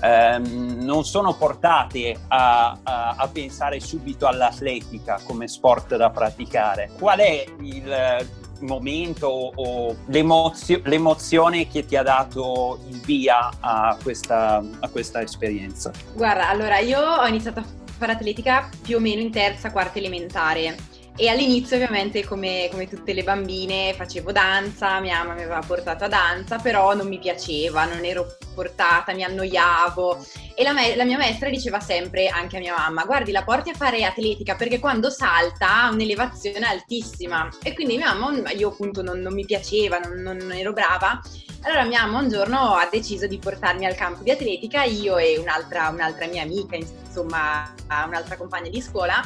ehm, 0.00 0.78
non 0.84 1.04
sono 1.04 1.34
portate 1.34 2.16
a, 2.28 2.76
a- 2.82 3.14
a 3.18 3.28
pensare 3.28 3.80
subito 3.80 4.26
all'atletica 4.26 5.20
come 5.24 5.48
sport 5.48 5.96
da 5.96 6.10
praticare. 6.10 6.90
Qual 6.98 7.18
è 7.18 7.44
il 7.60 8.26
momento 8.60 9.26
o 9.54 9.96
l'emozio- 10.06 10.80
l'emozione 10.84 11.68
che 11.68 11.84
ti 11.84 11.96
ha 11.96 12.02
dato 12.02 12.80
il 12.88 13.00
via 13.00 13.50
a 13.60 13.96
questa, 14.02 14.62
a 14.80 14.88
questa 14.88 15.20
esperienza? 15.20 15.90
Guarda, 16.14 16.48
allora 16.48 16.78
io 16.78 17.00
ho 17.00 17.26
iniziato 17.26 17.60
a 17.60 17.64
fare 17.98 18.12
atletica 18.12 18.68
più 18.82 18.96
o 18.96 19.00
meno 19.00 19.20
in 19.20 19.30
terza, 19.30 19.70
quarta 19.70 19.98
elementare. 19.98 20.74
E 21.18 21.28
all'inizio 21.28 21.76
ovviamente 21.76 22.22
come, 22.26 22.68
come 22.70 22.86
tutte 22.86 23.14
le 23.14 23.22
bambine 23.22 23.94
facevo 23.94 24.32
danza, 24.32 25.00
mia 25.00 25.16
mamma 25.18 25.32
mi 25.32 25.44
aveva 25.44 25.62
portato 25.66 26.04
a 26.04 26.08
danza, 26.08 26.58
però 26.58 26.94
non 26.94 27.08
mi 27.08 27.18
piaceva, 27.18 27.86
non 27.86 28.04
ero 28.04 28.36
portata, 28.54 29.14
mi 29.14 29.24
annoiavo. 29.24 30.26
E 30.54 30.62
la, 30.62 30.72
me- 30.74 30.94
la 30.94 31.04
mia 31.04 31.16
maestra 31.16 31.48
diceva 31.48 31.80
sempre 31.80 32.28
anche 32.28 32.58
a 32.58 32.60
mia 32.60 32.74
mamma, 32.76 33.04
guardi 33.04 33.32
la 33.32 33.44
porti 33.44 33.70
a 33.70 33.74
fare 33.74 34.04
atletica 34.04 34.56
perché 34.56 34.78
quando 34.78 35.08
salta 35.08 35.84
ha 35.84 35.90
un'elevazione 35.90 36.66
altissima. 36.66 37.48
E 37.62 37.72
quindi 37.72 37.96
mia 37.96 38.12
mamma, 38.12 38.50
io 38.50 38.68
appunto 38.68 39.00
non, 39.00 39.18
non 39.20 39.32
mi 39.32 39.46
piaceva, 39.46 39.98
non, 39.98 40.20
non- 40.20 40.52
ero 40.52 40.74
brava. 40.74 41.22
Allora 41.62 41.84
mia 41.84 42.04
mamma 42.04 42.20
un 42.20 42.28
giorno 42.28 42.74
ha 42.74 42.86
deciso 42.90 43.26
di 43.26 43.38
portarmi 43.38 43.86
al 43.86 43.94
campo 43.94 44.22
di 44.22 44.30
atletica, 44.30 44.82
io 44.82 45.16
e 45.16 45.38
un'altra, 45.38 45.88
un'altra 45.88 46.26
mia 46.26 46.42
amica, 46.42 46.76
insomma 46.76 47.74
un'altra 48.06 48.36
compagna 48.36 48.68
di 48.68 48.82
scuola. 48.82 49.22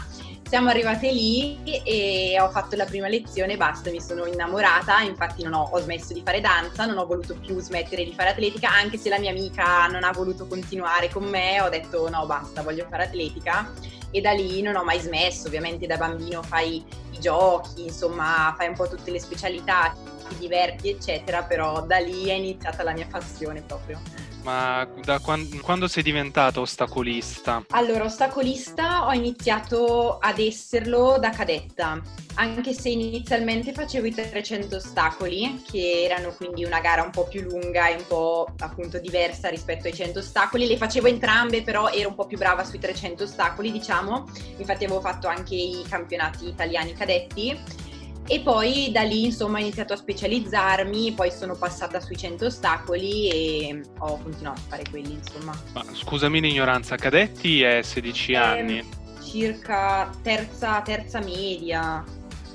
Siamo 0.50 0.69
arrivate 0.69 1.12
lì 1.12 1.62
e 1.62 2.37
ho 2.40 2.50
fatto 2.50 2.75
la 2.75 2.85
prima 2.85 3.07
lezione 3.07 3.57
basta, 3.57 3.88
mi 3.92 4.00
sono 4.00 4.26
innamorata, 4.26 5.00
infatti 5.02 5.45
non 5.45 5.52
ho, 5.52 5.69
ho 5.71 5.78
smesso 5.78 6.12
di 6.12 6.23
fare 6.25 6.40
danza, 6.40 6.87
non 6.87 6.99
ho 6.99 7.07
voluto 7.07 7.37
più 7.37 7.61
smettere 7.61 8.02
di 8.02 8.12
fare 8.12 8.30
atletica, 8.30 8.69
anche 8.69 8.99
se 8.99 9.11
la 9.11 9.21
mia 9.21 9.30
amica 9.30 9.87
non 9.87 10.02
ha 10.02 10.11
voluto 10.11 10.49
continuare 10.49 11.09
con 11.09 11.23
me, 11.23 11.61
ho 11.61 11.69
detto 11.69 12.11
no 12.11 12.26
basta, 12.26 12.64
voglio 12.64 12.85
fare 12.90 13.04
atletica 13.04 13.73
e 14.11 14.21
da 14.21 14.33
lì 14.33 14.61
non 14.61 14.75
ho 14.75 14.83
mai 14.83 14.99
smesso, 14.99 15.47
ovviamente 15.47 15.87
da 15.87 15.97
bambino 15.97 16.42
fai 16.42 16.85
i 17.12 17.21
giochi, 17.21 17.85
insomma 17.85 18.52
fai 18.59 18.66
un 18.66 18.75
po' 18.75 18.88
tutte 18.88 19.12
le 19.12 19.21
specialità, 19.21 19.95
ti 20.28 20.35
diverti 20.37 20.90
eccetera, 20.90 21.45
però 21.45 21.87
da 21.87 21.99
lì 21.99 22.25
è 22.25 22.33
iniziata 22.33 22.83
la 22.83 22.92
mia 22.92 23.07
passione 23.09 23.62
proprio. 23.62 24.00
Ma 24.42 24.88
da 25.04 25.18
quan- 25.18 25.61
quando 25.61 25.87
sei 25.87 26.02
diventato 26.02 26.62
ostacolista? 26.62 27.64
Allora, 27.70 28.04
ostacolista 28.04 29.06
ho 29.06 29.12
iniziato 29.12 30.16
ad 30.18 30.38
esserlo 30.38 31.18
da 31.20 31.30
cadetta, 31.30 32.00
anche 32.35 32.73
se 32.73 32.88
inizialmente 32.88 33.73
facevo 33.73 34.06
i 34.06 34.14
300 34.14 34.76
ostacoli, 34.76 35.62
che 35.70 36.04
erano 36.04 36.32
quindi 36.32 36.64
una 36.64 36.80
gara 36.80 37.02
un 37.02 37.11
po' 37.11 37.28
più 37.28 37.42
lunga 37.42 37.88
e 37.88 37.97
un 37.97 38.06
po' 38.06 38.47
appunto 38.61 38.99
diversa 38.99 39.49
rispetto 39.50 39.88
ai 39.88 39.94
100 39.94 40.20
ostacoli. 40.20 40.66
Le 40.66 40.78
facevo 40.78 41.06
entrambe, 41.06 41.62
però 41.62 41.90
ero 41.90 42.09
un 42.09 42.14
po' 42.14 42.26
più 42.26 42.38
brava 42.38 42.64
sui 42.64 42.78
300 42.78 43.25
ostacoli, 43.25 43.70
diciamo. 43.70 44.25
Infatti 44.56 44.85
avevo 44.85 45.00
fatto 45.00 45.28
anche 45.28 45.54
i 45.54 45.85
campionati 45.88 46.49
italiani 46.49 46.94
cadetti. 46.94 47.88
E 48.33 48.39
poi 48.39 48.91
da 48.93 49.03
lì 49.03 49.25
insomma 49.25 49.59
ho 49.59 49.61
iniziato 49.61 49.93
a 49.93 49.97
specializzarmi, 49.97 51.15
poi 51.15 51.33
sono 51.33 51.57
passata 51.57 51.99
sui 51.99 52.17
100 52.17 52.45
ostacoli 52.47 53.29
e 53.29 53.83
ho 53.99 54.19
continuato 54.23 54.61
a 54.61 54.69
fare 54.69 54.85
quelli 54.89 55.15
insomma. 55.15 55.53
Ma 55.73 55.83
scusami 55.93 56.41
l'ignoranza, 56.41 56.95
cadetti 56.95 57.61
è 57.63 57.83
16 57.83 58.33
Ehm, 58.35 58.43
anni. 58.43 58.89
circa 59.21 60.09
terza, 60.23 60.81
terza 60.83 61.19
media, 61.19 62.05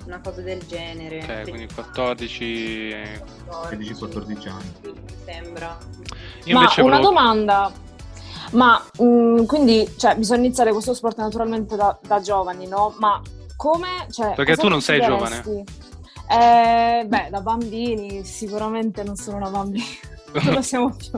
una 0.06 0.22
cosa 0.24 0.40
del 0.42 0.62
genere. 0.66 1.18
Ok, 1.42 1.50
quindi 1.50 1.68
14. 1.74 2.96
13-14 3.70 4.48
anni. 4.48 4.72
Sì, 4.82 4.90
mi 4.92 5.02
sembra. 5.26 5.78
Io 6.46 6.54
Ma 6.54 6.62
una 6.62 6.74
volevo- 6.84 7.02
domanda. 7.02 7.72
Ma 8.52 8.82
mh, 9.00 9.44
quindi, 9.46 9.92
cioè, 9.98 10.16
bisogna 10.16 10.46
iniziare 10.46 10.72
questo 10.72 10.94
sport 10.94 11.18
naturalmente 11.18 11.76
da, 11.76 11.98
da 12.02 12.22
giovani, 12.22 12.66
no? 12.66 12.96
Ma 13.00 13.20
come... 13.56 14.08
Cioè, 14.10 14.34
Perché 14.36 14.56
tu 14.56 14.68
non 14.68 14.82
sei 14.82 15.00
consiglieresti? 15.00 15.64
Eh, 16.28 17.06
beh, 17.08 17.28
da 17.30 17.42
bambini 17.42 18.24
sicuramente 18.26 19.04
non 19.04 19.16
sono 19.16 19.38
una 19.38 19.50
bambina. 19.50 19.84
Non 20.36 20.56
lo 20.56 20.62
siamo 20.62 20.94
più. 20.94 21.18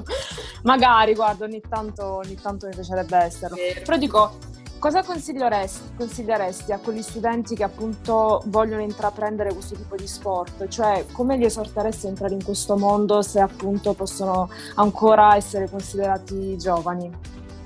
Magari, 0.61 1.15
guarda, 1.15 1.45
ogni 1.45 1.59
tanto, 1.67 2.17
ogni 2.17 2.35
tanto 2.39 2.67
mi 2.67 2.75
piacerebbe 2.75 3.17
esserlo. 3.17 3.55
Vero. 3.55 3.81
Però 3.83 3.97
dico, 3.97 4.37
cosa 4.77 5.01
consiglieresti, 5.01 5.95
consiglieresti 5.97 6.71
a 6.71 6.77
quegli 6.77 7.01
studenti 7.01 7.55
che 7.55 7.63
appunto 7.63 8.43
vogliono 8.45 8.83
intraprendere 8.83 9.53
questo 9.53 9.75
tipo 9.75 9.95
di 9.95 10.05
sport? 10.05 10.67
Cioè, 10.67 11.07
come 11.13 11.35
li 11.35 11.45
esorteresti 11.45 12.05
a 12.05 12.09
entrare 12.09 12.35
in 12.35 12.43
questo 12.43 12.77
mondo 12.77 13.23
se 13.23 13.39
appunto 13.39 13.93
possono 13.95 14.51
ancora 14.75 15.35
essere 15.35 15.67
considerati 15.67 16.55
giovani? 16.55 17.11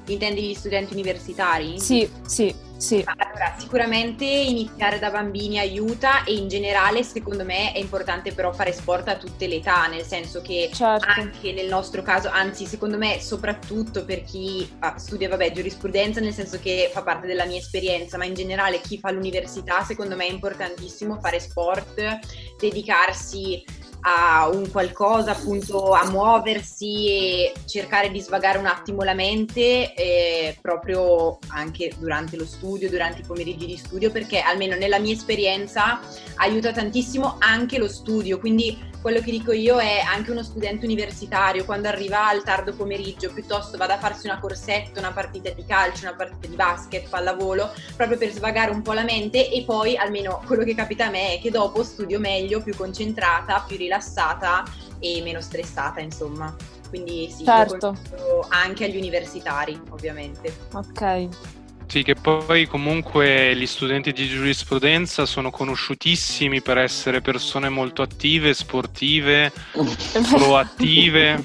Intendi 0.08 0.42
gli 0.42 0.54
studenti 0.54 0.94
universitari? 0.94 1.80
Sì, 1.80 2.10
sì, 2.26 2.54
sì. 2.78 3.04
Allora, 3.06 3.56
sicuramente 3.58 4.26
iniziare 4.26 4.98
da 4.98 5.12
bambini 5.12 5.60
aiuta 5.60 6.24
e 6.24 6.34
in 6.34 6.48
generale 6.48 7.04
secondo 7.04 7.46
me 7.46 7.72
è 7.72 7.78
importante 7.78 8.34
però 8.34 8.52
fare 8.52 8.74
sport 8.74 9.08
a 9.08 9.18
tutte 9.18 9.48
le 9.48 9.56
età, 9.56 9.86
nel 9.88 10.04
senso 10.04 10.42
che 10.42 10.70
Certo. 10.74 11.08
anche 11.08 11.54
nel 11.54 11.68
nostro 11.68 12.02
caso, 12.02 12.30
anzi 12.30 12.66
secondo 12.66 12.98
me 12.98 13.20
soprattutto 13.22 14.04
per 14.04 14.24
chi 14.24 14.68
ah, 14.80 14.98
studia 14.98 15.30
vabbè, 15.30 15.52
giurisprudenza, 15.52 16.20
nel 16.20 16.34
senso 16.34 16.60
che 16.60 16.90
fa 16.92 17.04
parte 17.04 17.28
della 17.28 17.46
mia 17.46 17.60
esperienza, 17.60 18.18
ma 18.18 18.26
in 18.26 18.34
generale 18.34 18.82
chi 18.82 18.98
fa 18.98 19.12
l'università, 19.12 19.84
secondo 19.84 20.16
me 20.16 20.26
è 20.26 20.32
importantissimo 20.32 21.20
fare 21.20 21.40
sport, 21.40 22.20
dedicarsi 22.60 23.64
a 24.02 24.50
un 24.50 24.70
qualcosa, 24.72 25.32
appunto 25.32 25.92
a 25.92 26.10
muoversi 26.10 27.08
e 27.08 27.54
cercare 27.66 28.12
di 28.12 28.20
svagare 28.20 28.58
un 28.58 28.66
attimo 28.66 29.04
la 29.04 29.14
mente 29.14 29.94
eh, 29.94 30.58
proprio 30.62 31.38
anche 31.50 31.92
durante 31.98 32.38
lo 32.38 32.46
studio, 32.46 32.90
durante 32.90 33.22
i 33.22 33.26
pomeriggi 33.26 33.66
di 33.66 33.78
studio, 33.78 34.12
perché 34.12 34.40
almeno 34.40 34.76
nella 34.76 35.00
mia 35.00 35.14
esperienza 35.14 36.00
aiuta 36.36 36.72
tantissimo 36.72 37.36
anche 37.40 37.78
lo 37.78 37.88
studio, 37.88 38.40
quindi 38.40 38.90
quello 39.02 39.20
che 39.20 39.32
dico 39.32 39.52
io 39.52 39.80
è 39.80 40.00
anche 40.00 40.32
uno 40.32 40.44
studente 40.44 40.86
universitario 40.86 41.66
quando 41.66 41.88
arriva 41.88 42.28
al 42.28 42.44
tardo 42.44 42.74
pomeriggio 42.74 43.34
piuttosto 43.34 43.78
vada 43.78 43.96
a 43.96 43.98
farsi 43.98 44.28
una 44.28 44.40
corsetta, 44.40 45.00
una 45.00 45.12
partita 45.12 45.50
di 45.50 45.66
calcio, 45.66 46.04
una 46.04 46.16
partita 46.16 46.48
di 46.48 46.56
basket, 46.56 47.10
pallavolo, 47.10 47.72
proprio 47.96 48.18
per 48.18 48.32
svagare 48.32 48.72
un 48.72 48.82
po' 48.82 48.94
la 48.94 49.04
mente 49.04 49.50
e 49.52 49.64
poi 49.64 49.98
almeno 49.98 50.42
quello 50.46 50.64
che 50.64 50.76
capita 50.76 51.08
a 51.08 51.10
me 51.10 51.34
è 51.34 51.42
che 51.42 51.50
dopo 51.50 51.84
studio 51.84 52.20
meglio, 52.20 52.62
più 52.62 52.76
concentrata, 52.76 53.64
più 53.68 53.78
rilassata 53.78 54.64
e 55.00 55.22
meno 55.24 55.42
stressata, 55.42 56.00
insomma. 56.00 56.56
Quindi 56.90 57.32
sì, 57.32 57.46
Certo. 57.46 57.98
anche 58.50 58.86
agli 58.86 58.98
universitari, 58.98 59.80
ovviamente. 59.90 60.54
Ok. 60.74 61.30
Sì, 61.92 62.04
che 62.04 62.16
poi 62.16 62.68
comunque 62.68 63.54
gli 63.54 63.66
studenti 63.66 64.14
di 64.14 64.26
giurisprudenza 64.26 65.26
sono 65.26 65.52
conosciutissimi 65.52 66.62
per 66.62 66.78
essere 66.78 67.20
persone 67.20 67.68
molto 67.68 68.02
attive, 68.02 68.54
sportive, 68.54 69.52
proattive. 70.32 71.44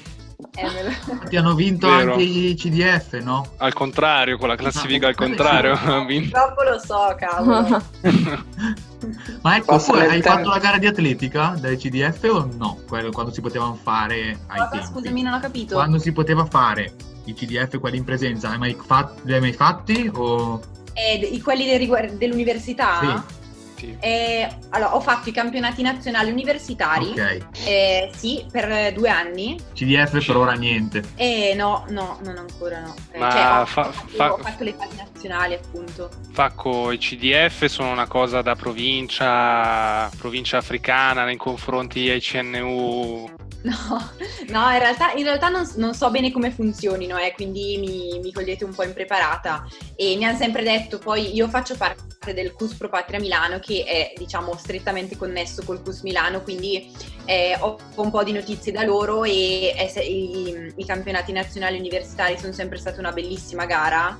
Eh, 0.55 1.27
Ti 1.27 1.35
hanno 1.35 1.53
vinto 1.53 1.89
Vero. 1.89 2.13
anche 2.13 2.23
i 2.23 2.55
CDF, 2.55 3.19
no? 3.19 3.45
Al 3.57 3.73
contrario, 3.73 4.37
con 4.37 4.47
la 4.47 4.55
classifica 4.55 5.07
al 5.09 5.15
contrario. 5.15 5.75
sono- 5.83 5.95
ha 5.97 6.05
vinto. 6.05 6.29
Purtroppo 6.29 6.63
lo 6.63 6.79
so, 6.79 7.15
cavolo. 7.19 7.83
Ma 9.41 9.57
ecco, 9.57 9.77
tu 9.83 9.95
nel 9.95 10.01
hai 10.11 10.21
tempo. 10.21 10.29
fatto 10.29 10.49
la 10.49 10.59
gara 10.59 10.77
di 10.77 10.87
atletica 10.87 11.57
dai 11.59 11.75
CDF 11.75 12.23
o 12.31 12.49
no? 12.57 12.79
Quello 12.87 13.11
quando 13.11 13.33
si 13.33 13.41
potevano 13.41 13.75
fare 13.83 14.39
ai 14.47 14.59
Cosa? 14.59 14.69
tempi. 14.69 14.85
Scusami, 14.85 15.21
non 15.23 15.33
ho 15.33 15.39
capito. 15.41 15.73
Quando 15.75 15.99
si 15.99 16.13
poteva 16.13 16.45
fare 16.45 16.93
i 17.29 17.33
CDF, 17.33 17.79
quelli 17.79 17.97
in 17.97 18.03
presenza, 18.03 18.49
hai 18.49 18.57
mai 18.57 18.75
fat- 18.85 19.19
li 19.23 19.33
hai 19.33 19.39
mai 19.39 19.53
fatti? 19.53 20.09
O... 20.13 20.59
Eh, 20.93 21.15
i- 21.31 21.41
quelli 21.41 21.65
del 21.65 22.17
dell'università? 22.17 22.99
Sì. 22.99 23.05
fatti? 23.07 23.95
Eh, 23.99 24.47
allora, 24.69 24.95
ho 24.95 24.99
fatto 25.01 25.29
i 25.29 25.31
campionati 25.31 25.83
nazionali 25.83 26.31
universitari, 26.31 27.09
Ok. 27.11 27.37
eh, 27.65 28.09
sì, 28.15 28.43
per 28.51 28.91
due 28.93 29.07
anni. 29.07 29.55
CDF 29.75 30.25
per 30.25 30.35
ora 30.35 30.53
niente. 30.53 31.03
Eh, 31.15 31.53
no, 31.55 31.85
no, 31.89 32.17
non 32.23 32.37
ancora 32.37 32.79
no. 32.79 32.95
Eh, 33.11 33.19
Ma 33.19 33.29
cioè, 33.29 33.59
ho, 33.61 33.65
fa- 33.67 33.91
fatto, 33.91 34.07
fa- 34.15 34.33
ho 34.33 34.37
fatto 34.37 34.63
le 34.63 34.73
fasi 34.73 34.95
nazionali, 34.97 35.53
appunto. 35.53 36.09
Facco 36.31 36.91
i 36.91 36.97
CDF 36.97 37.65
sono 37.65 37.91
una 37.91 38.07
cosa 38.07 38.41
da 38.41 38.55
provincia, 38.55 40.09
provincia 40.17 40.57
africana 40.57 41.23
nei 41.25 41.37
confronti 41.37 42.09
ai 42.09 42.19
CNU. 42.19 43.29
No, 43.77 44.11
no, 44.49 44.71
in 44.71 44.79
realtà, 44.79 45.11
in 45.13 45.23
realtà 45.23 45.49
non, 45.49 45.69
non 45.75 45.93
so 45.93 46.09
bene 46.09 46.31
come 46.31 46.51
funzionino, 46.51 47.17
eh, 47.17 47.33
quindi 47.33 47.77
mi, 47.77 48.19
mi 48.21 48.31
cogliete 48.31 48.63
un 48.63 48.73
po' 48.73 48.83
impreparata. 48.83 49.65
E 49.95 50.15
mi 50.15 50.25
hanno 50.25 50.37
sempre 50.37 50.63
detto, 50.63 50.99
poi 50.99 51.35
io 51.35 51.49
faccio 51.49 51.75
parte 51.75 52.33
del 52.33 52.53
CUS 52.53 52.75
Pro 52.75 52.89
Patria 52.89 53.19
Milano, 53.19 53.59
che 53.59 53.83
è 53.83 54.13
diciamo 54.15 54.55
strettamente 54.55 55.17
connesso 55.17 55.63
col 55.63 55.81
CUS 55.81 56.01
Milano, 56.01 56.41
quindi 56.41 56.91
eh, 57.25 57.57
ho 57.59 57.77
un 57.95 58.09
po' 58.09 58.23
di 58.23 58.31
notizie 58.31 58.71
da 58.71 58.83
loro 58.83 59.23
e 59.23 59.73
eh, 59.75 60.01
i, 60.01 60.73
i 60.75 60.85
campionati 60.85 61.31
nazionali 61.31 61.77
universitari 61.77 62.37
sono 62.37 62.53
sempre 62.53 62.77
stata 62.77 62.99
una 62.99 63.11
bellissima 63.11 63.65
gara, 63.65 64.17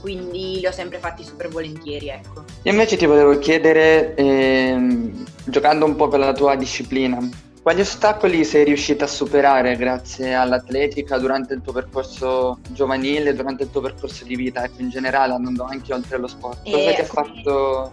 quindi 0.00 0.58
li 0.58 0.66
ho 0.66 0.72
sempre 0.72 0.98
fatti 0.98 1.24
super 1.24 1.48
volentieri, 1.48 2.08
ecco. 2.08 2.44
Io 2.64 2.72
invece 2.72 2.96
ti 2.96 3.06
volevo 3.06 3.38
chiedere, 3.38 4.14
ehm, 4.14 5.24
giocando 5.44 5.84
un 5.84 5.96
po' 5.96 6.08
per 6.08 6.20
la 6.20 6.32
tua 6.32 6.56
disciplina, 6.56 7.18
quali 7.62 7.80
ostacoli 7.80 8.44
sei 8.44 8.64
riuscita 8.64 9.04
a 9.04 9.08
superare 9.08 9.76
grazie 9.76 10.34
all'atletica 10.34 11.16
durante 11.18 11.54
il 11.54 11.62
tuo 11.62 11.72
percorso 11.72 12.58
giovanile, 12.70 13.34
durante 13.34 13.62
il 13.62 13.70
tuo 13.70 13.80
percorso 13.80 14.24
di 14.24 14.34
vita, 14.34 14.64
ecco, 14.64 14.82
in 14.82 14.90
generale, 14.90 15.32
andando 15.32 15.62
anche 15.62 15.94
oltre 15.94 16.18
lo 16.18 16.26
sport? 16.26 16.64
Cosa 16.64 16.76
Eh, 16.76 16.94
ti 16.94 17.00
ha 17.00 17.04
fatto, 17.04 17.92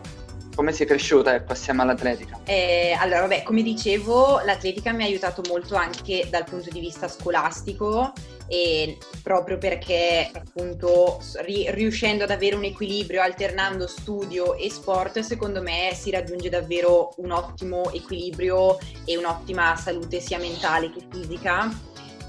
come 0.60 0.74
sei 0.74 0.86
cresciuta, 0.86 1.34
ecco, 1.34 1.54
assieme 1.54 1.84
all'atletica? 1.84 2.42
Eh, 2.44 2.94
allora, 3.00 3.22
vabbè, 3.22 3.44
come 3.44 3.62
dicevo, 3.62 4.42
l'atletica 4.44 4.92
mi 4.92 5.04
ha 5.04 5.06
aiutato 5.06 5.42
molto 5.48 5.75
anche 5.75 6.28
dal 6.30 6.44
punto 6.44 6.70
di 6.70 6.82
vista 6.82 7.08
scolastico 7.08 8.12
e 8.46 8.98
proprio 9.24 9.58
perché 9.58 10.30
appunto 10.34 11.22
ri- 11.46 11.72
riuscendo 11.72 12.25
ad 12.25 12.32
avere 12.32 12.58
un 12.58 12.66
equilibrio 12.66 13.22
alternando 13.22 13.88
studio 13.88 14.54
e 14.56 14.70
sport, 14.70 15.20
secondo 15.20 15.62
me 15.62 15.94
si 15.96 16.12
raggiunge 16.12 16.50
davvero 16.50 17.13
un 17.20 17.32
ottimo 17.32 17.89
equilibrio 17.94 18.80
e 19.06 19.16
un'ottima 19.16 19.78
salute 19.78 20.20
sia 20.20 20.39
mentale 20.39 20.92
che 20.92 21.06
fisica 21.10 21.72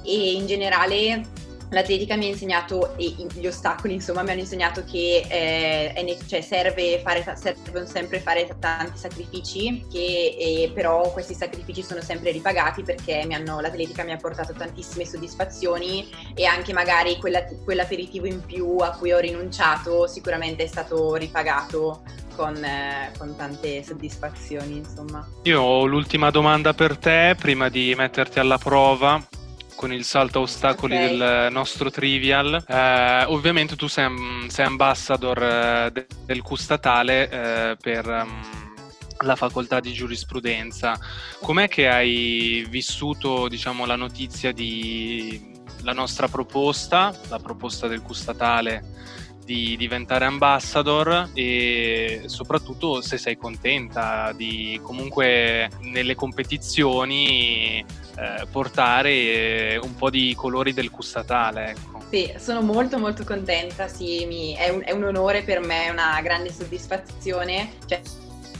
e 0.04 0.34
in 0.34 0.46
generale 0.46 1.22
L'atletica 1.70 2.16
mi 2.16 2.26
ha 2.26 2.28
insegnato, 2.28 2.96
e 2.96 3.14
gli 3.32 3.46
ostacoli 3.46 3.94
insomma 3.94 4.22
mi 4.22 4.30
hanno 4.30 4.40
insegnato 4.40 4.82
che 4.84 5.24
eh, 5.28 5.92
è 5.92 6.16
cioè, 6.26 6.40
serve 6.40 7.00
fare, 7.00 7.24
servono 7.36 7.86
sempre 7.86 8.18
fare 8.18 8.48
tanti 8.58 8.98
sacrifici, 8.98 9.86
che 9.90 10.36
eh, 10.38 10.72
però 10.74 11.12
questi 11.12 11.34
sacrifici 11.34 11.82
sono 11.82 12.00
sempre 12.00 12.32
ripagati 12.32 12.82
perché 12.82 13.20
hanno- 13.30 13.60
l'atletica 13.60 14.02
mi 14.02 14.12
ha 14.12 14.16
portato 14.16 14.52
tantissime 14.52 15.04
soddisfazioni 15.04 16.08
e 16.34 16.44
anche 16.44 16.72
magari 16.72 17.18
quella- 17.18 17.44
quell'aperitivo 17.64 18.26
in 18.26 18.44
più 18.44 18.78
a 18.78 18.90
cui 18.90 19.12
ho 19.12 19.18
rinunciato 19.18 20.08
sicuramente 20.08 20.64
è 20.64 20.66
stato 20.66 21.14
ripagato 21.14 22.02
con, 22.34 22.56
eh, 22.64 23.12
con 23.16 23.36
tante 23.36 23.84
soddisfazioni 23.84 24.78
insomma. 24.78 25.24
Io 25.44 25.60
ho 25.60 25.84
l'ultima 25.86 26.30
domanda 26.30 26.74
per 26.74 26.96
te, 26.96 27.36
prima 27.38 27.68
di 27.68 27.94
metterti 27.96 28.40
alla 28.40 28.58
prova 28.58 29.22
con 29.80 29.94
il 29.94 30.04
salto 30.04 30.40
ostacoli 30.40 30.94
Ok. 30.94 31.00
del 31.00 31.48
nostro 31.50 31.90
trivial. 31.90 32.62
Eh, 32.68 33.24
ovviamente 33.28 33.76
tu 33.76 33.86
sei, 33.86 34.10
sei 34.48 34.66
ambassador 34.66 35.42
eh, 35.42 35.90
de- 35.90 36.06
del 36.26 36.42
Q 36.42 36.54
statale 36.56 37.30
eh, 37.30 37.76
per 37.80 38.06
ehm, 38.06 38.42
la 39.20 39.36
facoltà 39.36 39.80
di 39.80 39.94
giurisprudenza. 39.94 40.98
Com'è 41.40 41.66
che 41.68 41.88
hai 41.88 42.66
vissuto, 42.68 43.48
diciamo, 43.48 43.86
la 43.86 43.96
notizia 43.96 44.52
di 44.52 45.48
la 45.82 45.94
nostra 45.94 46.28
proposta, 46.28 47.18
la 47.30 47.38
proposta 47.38 47.88
del 47.88 48.02
Q 48.02 48.10
statale 48.12 48.84
di 49.50 49.76
diventare 49.76 50.26
ambassador 50.26 51.30
e 51.34 52.22
soprattutto 52.26 53.00
se 53.00 53.18
sei 53.18 53.36
contenta 53.36 54.32
di 54.32 54.78
comunque 54.80 55.68
nelle 55.80 56.14
competizioni 56.14 57.84
eh, 58.16 58.46
portare 58.48 59.10
eh, 59.10 59.80
un 59.82 59.96
po' 59.96 60.08
di 60.08 60.32
colori 60.36 60.72
del 60.72 60.92
custatale, 60.92 61.70
ecco. 61.70 62.00
Sì, 62.10 62.32
sono 62.38 62.60
molto 62.62 62.96
molto 62.98 63.24
contenta, 63.24 63.88
sì, 63.88 64.24
mi- 64.24 64.54
è, 64.54 64.68
un, 64.68 64.82
è 64.84 64.92
un 64.92 65.02
onore 65.02 65.42
per 65.42 65.58
me, 65.58 65.90
una 65.90 66.20
grande 66.22 66.52
soddisfazione. 66.52 67.72
Cioè, 67.86 68.00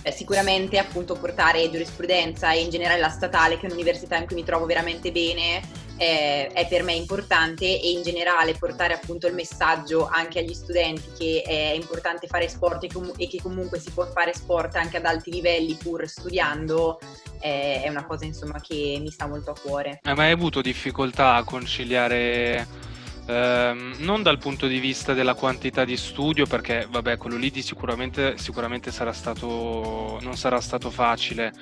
eh, 0.02 0.10
sicuramente 0.10 0.78
appunto 0.78 1.14
portare 1.14 1.70
giurisprudenza 1.70 2.50
e 2.52 2.62
in 2.62 2.70
generale 2.70 3.00
la 3.00 3.10
statale, 3.10 3.58
che 3.58 3.66
è 3.66 3.70
un'università 3.70 4.16
in 4.16 4.26
cui 4.26 4.34
mi 4.34 4.44
trovo 4.44 4.66
veramente 4.66 5.12
bene, 5.12 5.60
eh, 6.00 6.46
è 6.46 6.66
per 6.66 6.82
me 6.82 6.94
importante 6.94 7.66
e 7.66 7.90
in 7.90 8.02
generale 8.02 8.54
portare 8.54 8.94
appunto 8.94 9.26
il 9.26 9.34
messaggio 9.34 10.08
anche 10.10 10.38
agli 10.38 10.54
studenti 10.54 11.10
che 11.14 11.42
è 11.46 11.72
importante 11.74 12.26
fare 12.26 12.48
sport 12.48 12.84
e, 12.84 12.88
comu- 12.88 13.14
e 13.18 13.28
che 13.28 13.38
comunque 13.42 13.78
si 13.78 13.90
può 13.90 14.06
fare 14.06 14.32
sport 14.32 14.76
anche 14.76 14.96
ad 14.96 15.04
alti 15.04 15.30
livelli 15.30 15.74
pur 15.74 16.08
studiando 16.08 16.98
eh, 17.38 17.82
è 17.82 17.88
una 17.90 18.06
cosa 18.06 18.24
insomma 18.24 18.60
che 18.62 18.96
mi 18.98 19.10
sta 19.10 19.26
molto 19.26 19.50
a 19.50 19.54
cuore. 19.60 20.00
Hai 20.02 20.14
mai 20.14 20.30
avuto 20.30 20.62
difficoltà 20.62 21.34
a 21.34 21.44
conciliare, 21.44 22.66
ehm, 23.26 23.96
non 23.98 24.22
dal 24.22 24.38
punto 24.38 24.66
di 24.66 24.78
vista 24.78 25.12
della 25.12 25.34
quantità 25.34 25.84
di 25.84 25.98
studio, 25.98 26.46
perché 26.46 26.86
vabbè, 26.88 27.18
quello 27.18 27.36
lì 27.36 27.50
di 27.50 27.60
sicuramente, 27.60 28.38
sicuramente 28.38 28.90
sarà 28.90 29.12
stato, 29.12 30.18
non 30.22 30.34
sarà 30.38 30.62
stato 30.62 30.88
facile, 30.88 31.52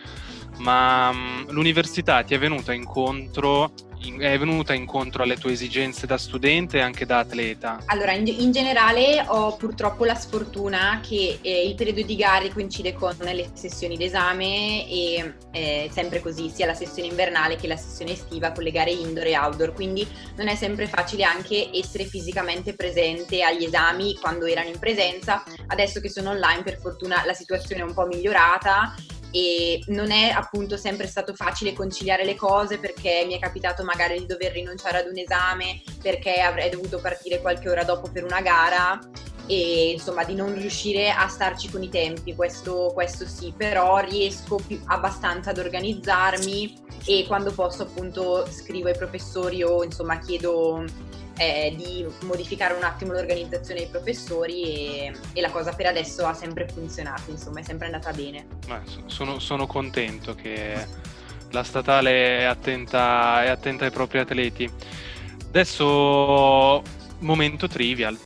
ma 0.59 1.12
mm, 1.12 1.48
l'università 1.48 2.22
ti 2.22 2.35
è 2.35 2.38
venuta 2.38 2.72
incontro, 2.72 3.72
è 4.19 4.39
venuta 4.39 4.75
incontro 4.75 5.23
alle 5.23 5.37
tue 5.37 5.53
esigenze 5.53 6.07
da 6.07 6.19
studente 6.19 6.79
e 6.79 6.81
anche 6.81 7.07
da 7.07 7.19
atleta. 7.19 7.83
Allora, 7.87 8.13
in, 8.13 8.27
in 8.27 8.53
generale 8.53 9.25
ho 9.27 9.57
purtroppo 9.57 10.05
la 10.05 10.15
sfortuna 10.15 11.01
che 11.07 11.39
eh, 11.41 11.67
il 11.67 11.75
periodo 11.75 12.03
di 12.03 12.17
gare 12.17 12.51
coincide 12.51 12.93
con 12.95 13.17
le 13.19 13.51
sessioni 13.55 13.97
d'esame 13.97 14.89
e 14.89 15.35
eh, 15.53 15.91
sempre 15.93 16.21
così, 16.21 16.51
sia 16.51 16.67
la 16.67 16.75
sessione 16.75 17.09
invernale 17.09 17.57
che 17.57 17.67
la 17.67 17.77
sessione 17.77 18.13
estiva 18.13 18.53
con 18.53 18.65
le 18.65 18.71
gare 18.71 18.91
indoor 18.91 19.27
e 19.27 19.39
outdoor, 19.39 19.73
quindi 19.73 20.07
non 20.37 20.49
è 20.49 20.55
sempre 20.55 20.87
facile 20.87 21.25
anche 21.25 21.71
essere 21.73 22.05
fisicamente 22.05 22.75
presente 22.75 23.43
agli 23.43 23.65
esami 23.65 24.17
quando 24.17 24.47
erano 24.47 24.69
in 24.69 24.79
presenza. 24.79 25.43
Adesso 25.67 26.01
che 26.01 26.09
sono 26.09 26.31
online, 26.31 26.63
per 26.63 26.79
fortuna 26.79 27.23
la 27.25 27.35
situazione 27.35 27.83
è 27.83 27.85
un 27.85 27.95
po' 27.95 28.07
migliorata 28.07 28.95
e 29.31 29.83
non 29.88 30.11
è 30.11 30.31
appunto 30.31 30.77
sempre 30.77 31.07
stato 31.07 31.35
facile 31.35 31.73
conciliare 31.73 32.25
le 32.25 32.35
cose 32.35 32.79
perché 32.79 33.25
mi 33.27 33.35
è 33.35 33.38
capitato 33.38 33.85
magari 33.85 34.19
di 34.19 34.27
dover 34.27 34.53
rinunciare 34.53 34.99
ad 34.99 35.07
un 35.07 35.19
esame 35.19 35.83
perché 36.01 36.41
avrei 36.41 36.71
dovuto 36.71 36.99
partire 36.99 37.41
qualche 37.41 37.69
ora 37.69 37.85
dopo 37.85 38.11
per 38.11 38.25
una 38.25 38.41
gara 38.41 38.99
e 39.49 39.93
insomma 39.93 40.25
di 40.25 40.35
non 40.35 40.55
riuscire 40.55 41.11
a 41.11 41.27
starci 41.27 41.71
con 41.71 41.83
i 41.83 41.88
tempi, 41.88 42.35
questo, 42.35 42.91
questo 42.93 43.27
sì, 43.27 43.53
però 43.57 43.99
riesco 43.99 44.61
abbastanza 44.85 45.51
ad 45.51 45.59
organizzarmi 45.59 46.85
e 47.07 47.25
quando 47.27 47.51
posso 47.51 47.83
appunto 47.83 48.47
scrivo 48.51 48.88
ai 48.88 48.97
professori 48.97 49.62
o 49.62 49.83
insomma 49.83 50.19
chiedo 50.19 50.85
eh, 51.38 51.74
di 51.77 52.07
modificare 52.22 52.74
un 52.74 52.83
attimo 52.83 53.12
l'organizzazione 53.12 53.81
dei 53.81 53.88
professori 53.88 54.62
e, 54.62 55.12
e 55.33 55.40
la 55.40 55.51
cosa 55.51 55.72
per 55.72 55.87
adesso 55.87 56.27
ha 56.27 56.35
sempre 56.35 56.68
funzionato, 56.68 57.31
insomma 57.31 57.61
è 57.61 57.62
sempre 57.62 57.87
andata 57.87 58.12
bene. 58.12 58.46
Sono, 59.07 59.38
sono 59.38 59.66
contento 59.66 60.35
che 60.35 60.87
la 61.51 61.62
statale 61.62 62.40
è 62.40 62.44
attenta, 62.44 63.42
è 63.42 63.48
attenta 63.48 63.85
ai 63.85 63.90
propri 63.90 64.18
atleti. 64.18 64.70
Adesso 65.48 66.83
momento 67.20 67.66
trivial. 67.68 68.18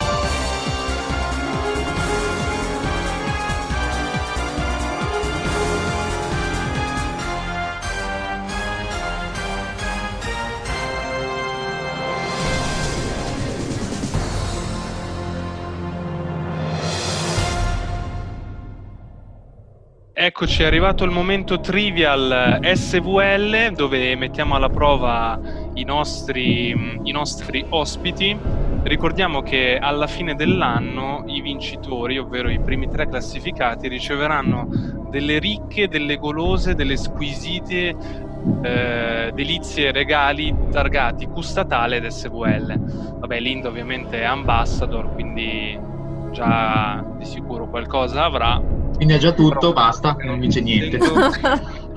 Eccoci, 20.25 20.63
è 20.63 20.67
arrivato 20.67 21.03
il 21.03 21.11
momento 21.11 21.59
trivial 21.59 22.61
SVL 22.63 23.73
dove 23.73 24.15
mettiamo 24.15 24.55
alla 24.55 24.69
prova 24.69 25.37
i 25.75 25.83
nostri, 25.83 27.01
i 27.03 27.11
nostri 27.11 27.65
ospiti. 27.69 28.39
Ricordiamo 28.85 29.43
che 29.43 29.79
alla 29.79 30.07
fine 30.07 30.37
dell'anno 30.37 31.25
i 31.27 31.41
vincitori, 31.41 32.19
ovvero 32.19 32.51
i 32.51 32.61
primi 32.61 32.89
tre 32.89 33.09
classificati, 33.09 33.89
riceveranno 33.89 34.69
delle 35.11 35.41
ricche, 35.41 35.89
delle 35.89 36.19
golose, 36.19 36.77
delle 36.77 36.97
squisite 36.97 37.97
eh, 38.63 39.33
delizie 39.35 39.91
regali 39.91 40.55
targati 40.71 41.27
Custatale 41.27 41.97
ed 41.97 42.07
SVL. 42.07 43.19
Vabbè, 43.19 43.41
Linda 43.41 43.67
ovviamente 43.67 44.21
è 44.21 44.25
ambassador, 44.25 45.15
quindi 45.15 45.77
già 46.31 47.05
di 47.19 47.25
sicuro 47.25 47.67
qualcosa 47.67 48.23
avrà 48.23 48.82
Quindi 49.03 49.19
è 49.19 49.21
già 49.21 49.33
tutto, 49.33 49.73
basta, 49.73 50.17
non 50.21 50.39
vince 50.39 50.61
niente. 50.61 50.97
Essendo, 50.97 51.31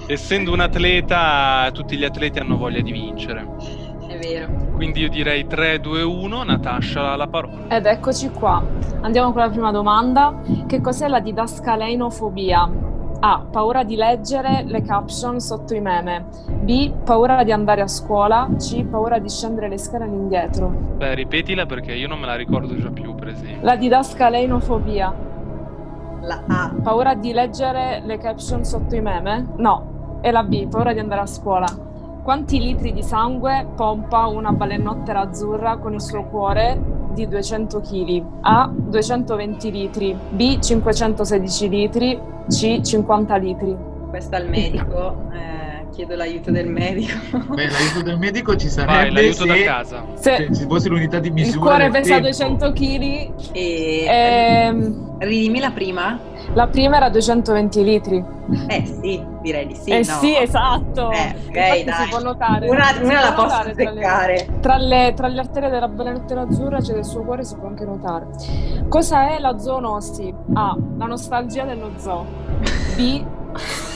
essendo 0.07 0.51
un 0.53 0.59
atleta, 0.59 1.69
tutti 1.71 1.97
gli 1.97 2.03
atleti 2.03 2.39
hanno 2.39 2.57
voglia 2.57 2.81
di 2.81 2.91
vincere. 2.91 3.45
È 4.07 4.17
vero. 4.17 4.47
Quindi 4.73 5.01
io 5.01 5.09
direi 5.09 5.45
3, 5.45 5.81
2, 5.81 6.01
1, 6.01 6.43
Natascia 6.43 7.11
ha 7.11 7.15
la 7.15 7.27
parola. 7.27 7.67
Ed 7.67 7.85
eccoci 7.85 8.31
qua. 8.31 8.59
Andiamo 9.01 9.31
con 9.33 9.41
la 9.41 9.49
prima 9.49 9.69
domanda. 9.69 10.41
Che 10.65 10.81
cos'è 10.81 11.07
la 11.07 11.19
didascaleinofobia? 11.19 12.69
A. 13.19 13.45
Paura 13.51 13.83
di 13.83 13.95
leggere 13.95 14.63
le 14.65 14.81
caption 14.81 15.39
sotto 15.39 15.75
i 15.75 15.81
meme. 15.81 16.25
B. 16.61 16.91
Paura 17.03 17.43
di 17.43 17.51
andare 17.51 17.81
a 17.81 17.87
scuola. 17.87 18.49
C. 18.57 18.83
Paura 18.83 19.19
di 19.19 19.29
scendere 19.29 19.69
le 19.69 19.77
scale 19.77 20.05
all'indietro. 20.05 20.69
Beh, 20.97 21.13
ripetila 21.13 21.67
perché 21.67 21.93
io 21.93 22.07
non 22.07 22.19
me 22.19 22.25
la 22.25 22.35
ricordo 22.35 22.75
già 22.75 22.89
più, 22.89 23.13
per 23.13 23.27
esempio. 23.27 23.59
La 23.61 23.75
didascaleinofobia. 23.75 25.33
La 26.25 26.41
A. 26.47 26.73
Paura 26.81 27.13
di 27.15 27.31
leggere 27.31 28.01
le 28.05 28.17
caption 28.17 28.63
sotto 28.65 28.95
i 28.95 29.01
meme? 29.01 29.45
No. 29.57 30.19
E 30.21 30.31
la 30.31 30.43
B. 30.43 30.67
Paura 30.67 30.93
di 30.93 30.99
andare 30.99 31.21
a 31.21 31.25
scuola. 31.25 31.67
Quanti 32.23 32.59
litri 32.59 32.91
di 32.93 33.03
sangue 33.03 33.67
pompa 33.75 34.25
una 34.25 34.51
balenottera 34.51 35.21
azzurra 35.21 35.77
con 35.77 35.93
il 35.93 36.01
suo 36.01 36.23
cuore 36.23 36.79
di 37.13 37.27
200 37.27 37.79
kg? 37.81 38.23
A. 38.41 38.69
220 38.73 39.71
litri. 39.71 40.17
B. 40.31 40.59
516 40.59 41.69
litri. 41.69 42.19
C. 42.49 42.81
50 42.81 43.35
litri. 43.37 43.75
Questa 44.09 44.37
al 44.37 44.47
medico. 44.49 45.27
Eh, 45.31 45.85
chiedo 45.91 46.15
l'aiuto 46.15 46.49
del 46.49 46.67
medico. 46.69 47.13
Beh, 47.53 47.69
l'aiuto 47.69 48.01
del 48.01 48.17
medico 48.17 48.55
ci 48.55 48.65
Vai, 48.67 48.73
sarebbe 48.73 49.11
l'aiuto 49.11 49.43
se, 49.43 49.47
da 49.47 49.63
casa. 49.63 50.03
Se 50.15 50.35
se 50.49 50.53
ci 50.55 50.65
fosse 50.65 50.89
l'unità 50.89 51.19
di 51.19 51.29
misura 51.29 51.53
il 51.55 51.59
cuore 51.59 51.89
pesa 51.91 52.13
tempo. 52.19 52.27
200 52.27 52.71
kg, 52.71 53.31
E... 53.53 54.05
ehm, 54.07 55.04
Ridimmi 55.17 55.59
la 55.59 55.71
prima? 55.71 56.19
la 56.53 56.67
prima 56.67 56.97
era 56.97 57.09
220 57.09 57.83
litri. 57.83 58.23
Eh 58.67 58.85
sì, 58.85 59.25
direi 59.41 59.65
di 59.67 59.75
sì. 59.75 59.89
eh 59.89 59.97
no? 59.97 60.03
sì, 60.03 60.37
esatto. 60.37 61.09
Eh, 61.11 61.35
ok, 61.47 61.55
Infatti 61.55 61.83
dai. 61.83 62.03
si 62.03 62.09
può 62.09 62.19
notare. 62.19 62.69
Una, 62.69 62.85
una 63.01 63.21
la 63.21 63.33
posso 63.33 63.55
notare 63.57 63.73
tra 63.73 63.91
le- 63.91 63.99
azzeccare. 64.05 64.47
Tra 64.61 64.77
le, 64.77 65.13
tra 65.15 65.27
le 65.27 65.39
arterie 65.39 65.69
della 65.69 65.87
balenottera 65.87 66.41
azzurra 66.41 66.79
c'è 66.79 66.93
del 66.93 67.03
suo 67.05 67.23
cuore, 67.23 67.43
si 67.43 67.55
può 67.55 67.67
anche 67.67 67.85
notare. 67.85 68.27
Cosa 68.87 69.29
è 69.35 69.39
la 69.39 69.57
zoonosi? 69.57 70.33
A. 70.53 70.77
La 70.97 71.05
nostalgia 71.05 71.63
dello 71.63 71.91
zoo. 71.97 72.25
B. 72.95 73.25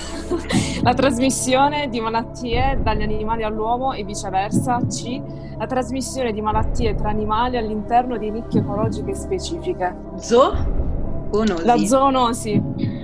La 0.83 0.93
trasmissione 0.93 1.89
di 1.89 1.99
malattie 1.99 2.79
dagli 2.81 3.01
animali 3.01 3.43
all'uomo 3.43 3.93
e 3.93 4.03
viceversa. 4.03 4.79
C. 4.87 5.21
La 5.57 5.65
trasmissione 5.65 6.31
di 6.31 6.41
malattie 6.41 6.95
tra 6.95 7.09
animali 7.09 7.57
all'interno 7.57 8.17
di 8.17 8.29
nicchie 8.31 8.61
ecologiche 8.61 9.13
specifiche. 9.15 9.93
Zo? 10.17 10.87
No? 11.31 11.55
La 11.63 11.77
zoonosi 11.77 12.97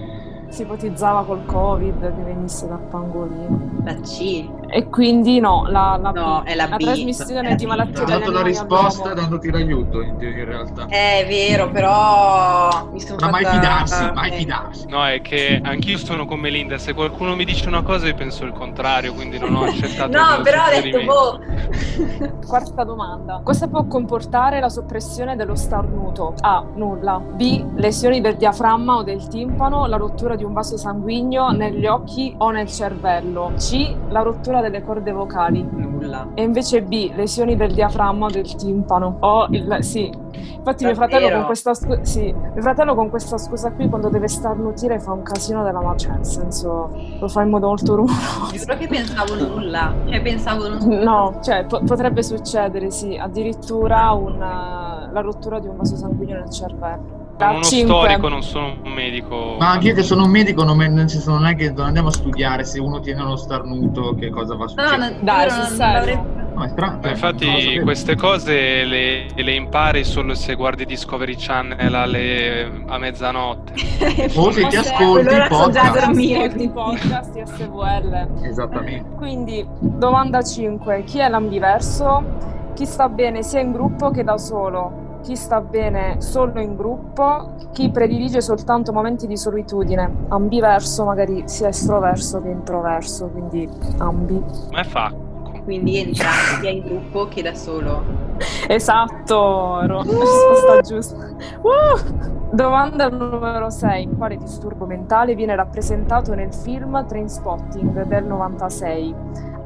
si 0.48 0.62
ipotizzava 0.62 1.24
col 1.26 1.46
Covid 1.46 2.00
che 2.16 2.24
venisse 2.24 2.68
dal 2.68 2.80
pangolino. 2.80 3.82
La 3.84 3.96
C. 3.96 4.50
E 4.68 4.88
quindi 4.90 5.40
no, 5.40 5.66
la, 5.68 5.98
la 6.02 6.12
No, 6.12 6.42
B. 6.42 6.48
è 6.48 6.56
la 6.56 6.68
B. 6.68 6.78
trasmissione 6.78 7.50
È 7.50 7.56
di 7.56 7.66
la 7.66 7.76
malattie 7.76 8.04
Ha 8.04 8.06
dato 8.06 8.32
la 8.32 8.42
risposta 8.42 9.04
all'uomo. 9.04 9.22
dandoti 9.22 9.52
l'aiuto 9.52 10.02
in, 10.02 10.16
in 10.20 10.46
realtà. 10.46 10.86
È 10.88 11.26
vero, 11.28 11.70
però 11.70 12.90
mi 12.92 13.00
sono 13.18 13.32
Ma 13.32 13.38
mai 13.38 13.44
fatta- 13.44 13.56
fidarsi, 13.60 14.12
mai 14.14 14.30
eh. 14.30 14.34
fidarsi. 14.34 14.88
No, 14.88 15.06
è 15.06 15.22
che 15.22 15.60
anch'io 15.64 15.98
sono 15.98 16.26
come 16.26 16.50
Linda, 16.50 16.78
se 16.78 16.94
qualcuno 16.94 17.36
mi 17.36 17.46
dice 17.46 17.68
una 17.68 17.82
cosa 17.82 18.08
io 18.08 18.16
penso 18.16 18.44
il 18.46 18.52
contrario, 18.54 19.14
quindi 19.14 19.38
non 19.40 19.56
ho 19.56 19.64
accettato 19.66 20.12
No, 20.12 20.42
però 20.44 20.64
ho 20.66 20.82
detto 20.82 21.04
boh. 21.04 21.40
Quarta 22.46 22.84
domanda. 22.84 23.42
Cosa 23.44 23.68
può 23.68 23.86
comportare 23.86 24.60
la 24.60 24.70
soppressione 24.70 25.36
dello 25.36 25.56
starnuto? 25.56 26.34
A. 26.42 26.64
Nulla. 26.76 27.20
B. 27.20 27.64
Lesioni 27.76 28.22
del 28.22 28.36
diaframma 28.36 28.98
o 28.98 29.04
del 29.04 29.28
timpano, 29.28 29.86
la 29.88 29.98
rottura 29.98 30.36
di 30.36 30.44
un 30.44 30.54
vaso 30.54 30.78
sanguigno 30.78 31.50
negli 31.52 31.86
occhi 31.86 32.34
o 32.38 32.50
nel 32.52 32.68
cervello. 32.68 33.54
C. 33.58 33.96
La 34.10 34.22
rottura 34.22 34.62
delle 34.62 34.84
corde 34.84 35.12
vocali. 35.12 35.66
Nulla. 35.70 36.28
E 36.34 36.44
invece 36.44 36.82
B. 36.84 37.12
Lesioni 37.16 37.56
del 37.56 37.74
diaframma 37.74 38.26
o 38.26 38.30
del 38.30 38.54
timpano. 38.56 39.18
O 39.22 39.48
il... 39.50 39.78
sì. 39.82 40.24
Infatti 40.66 40.86
mio 40.86 40.96
fratello, 40.96 41.30
con 41.30 41.46
questa 41.46 41.74
scu- 41.76 42.02
sì, 42.02 42.34
mio 42.34 42.62
fratello 42.62 42.96
con 42.96 43.10
questa 43.12 43.38
scusa 43.38 43.72
qui 43.72 43.88
quando 43.88 44.10
deve 44.10 44.28
starnutire 44.28 45.00
fa 45.00 45.12
un 45.12 45.22
casino 45.22 45.62
della 45.64 45.80
ma 45.80 45.96
cioè 45.96 46.14
nel 46.14 46.26
senso 46.26 46.90
lo 47.20 47.28
fa 47.28 47.44
in 47.44 47.50
modo 47.50 47.68
molto 47.68 47.94
rumoroso. 47.96 48.50
Giuro 48.52 48.76
che 48.76 48.88
pensavo 48.88 49.36
nulla. 49.36 49.94
Cioè 50.10 50.22
pensavo 50.24 50.68
non 50.68 50.80
No, 51.06 51.40
cioè 51.44 51.66
po- 51.66 51.82
potrebbe 51.86 52.24
succedere, 52.24 52.90
sì, 52.90 53.16
addirittura 53.16 54.12
una- 54.14 55.08
la 55.14 55.22
rottura 55.22 55.60
di 55.60 55.68
un 55.68 55.76
vaso 55.78 55.96
sanguigno 55.96 56.36
nel 56.40 56.50
cervello. 56.50 57.24
Sono 57.38 57.52
uno 57.52 57.64
cinque. 57.64 57.96
storico, 57.98 58.28
non 58.30 58.42
sono 58.42 58.74
un 58.84 58.92
medico. 58.92 59.56
Ma 59.60 59.70
anche 59.72 59.90
io 59.90 59.94
che 59.94 60.04
sono 60.04 60.24
un 60.24 60.32
medico 60.32 60.64
non, 60.64 60.78
me- 60.78 61.08
senso, 61.08 61.32
non 61.32 61.46
è 61.46 61.56
che 61.56 61.70
non 61.72 61.86
andiamo 61.86 62.08
a 62.08 62.12
studiare 62.12 62.64
se 62.64 62.80
uno 62.80 63.00
tiene 63.02 63.22
uno 63.22 63.36
starnuto 63.36 64.16
che 64.16 64.30
cosa 64.32 64.56
va 64.56 64.64
a 64.64 64.68
No, 64.68 64.70
succedere. 64.88 65.10
no, 65.12 65.18
Dai, 65.22 65.50
giuro, 65.50 65.62
sul 65.64 65.78
non 65.78 65.94
serio? 65.94 66.26
No, 66.56 66.68
strano. 66.70 67.02
Cioè, 67.02 67.12
Infatti 67.12 67.80
queste 67.84 68.16
cose 68.16 68.84
le, 68.84 69.26
le 69.36 69.54
impari 69.54 70.04
solo 70.04 70.34
se 70.34 70.56
guardi 70.56 70.86
Discovery 70.86 71.36
Channel 71.38 71.94
alle- 71.94 72.84
a 72.88 72.98
mezzanotte. 72.98 73.74
O 74.36 74.52
se 74.52 74.68
ti 74.68 74.76
O 74.76 74.80
ascolti 74.80 75.36
già 75.36 75.48
podcast. 75.48 76.20
i 76.60 76.70
podcast 76.70 77.32
di 77.34 77.42
SVL. 77.46 78.28
Esattamente. 78.44 79.10
Quindi, 79.16 79.66
domanda 79.80 80.42
5. 80.42 81.04
Chi 81.04 81.20
è 81.20 81.28
l'ambiverso? 81.30 82.24
Chi 82.74 82.86
sta 82.86 83.08
bene 83.10 83.44
sia 83.44 83.60
in 83.60 83.72
gruppo 83.72 84.10
che 84.12 84.24
da 84.24 84.38
solo? 84.38 85.04
Chi 85.24 85.36
sta 85.36 85.60
bene 85.60 86.18
solo 86.20 86.60
in 86.62 86.76
gruppo? 86.76 87.56
Chi 87.74 87.90
predilige 87.90 88.42
soltanto 88.42 88.92
momenti 88.94 89.26
di 89.28 89.38
solitudine? 89.38 90.26
Ambiverso, 90.30 91.04
magari 91.04 91.44
sia 91.48 91.70
estroverso 91.70 92.42
che 92.42 92.50
introverso, 92.50 93.28
quindi 93.30 93.68
ambi. 93.98 94.40
Ma 94.72 94.82
è 94.82 94.84
facco. 94.84 95.25
Quindi 95.66 95.98
entrambi, 95.98 96.62
sia 96.62 96.70
in 96.70 96.82
gruppo 96.82 97.28
che 97.28 97.42
da 97.42 97.56
solo. 97.56 98.04
Esatto, 98.68 99.82
la 99.82 100.02
risposta 100.06 100.82
giusta. 100.82 101.16
Uh! 101.62 102.34
Domanda 102.52 103.10
numero 103.10 103.70
6. 103.70 104.10
Quale 104.16 104.38
disturbo 104.38 104.86
mentale 104.86 105.36
viene 105.36 105.56
rappresentato 105.56 106.34
nel 106.36 106.54
film 106.54 107.06
Trainspotting 107.06 108.04
del 108.04 108.24
96? 108.26 109.16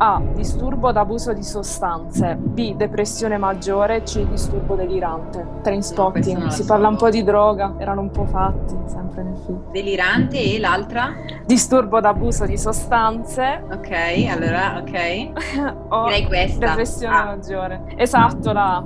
A. 0.01 0.21
Disturbo 0.33 0.93
d'abuso 0.93 1.33
di 1.33 1.43
sostanze. 1.43 2.35
B. 2.39 2.73
Depressione 2.75 3.37
maggiore. 3.37 4.03
C. 4.03 4.25
Disturbo 4.25 4.75
delirante. 4.75 5.45
Trainspotting. 5.61 6.43
la 6.43 6.49
si 6.49 6.63
parla 6.63 6.87
un 6.87 6.95
po' 6.95 7.09
di 7.09 7.21
droga. 7.23 7.73
Erano 7.77 8.01
un 8.01 8.09
po' 8.09 8.25
fatti, 8.25 8.75
sempre 8.85 9.23
nel 9.23 9.37
film. 9.45 9.59
Delirante 9.71 10.39
e 10.39 10.57
l'altra? 10.59 11.13
Disturbo 11.45 11.99
d'abuso 11.99 12.45
di 12.45 12.57
sostanze. 12.57 13.61
Ok, 13.71 13.91
allora, 14.29 14.77
ok. 14.81 15.31
o 15.89 16.03
Direi 16.05 16.25
questa. 16.27 16.67
depressione 16.67 17.15
Ah. 17.15 17.25
maggiore. 17.25 17.81
Esatto, 17.97 18.53
la 18.53 18.75
A. 18.77 18.83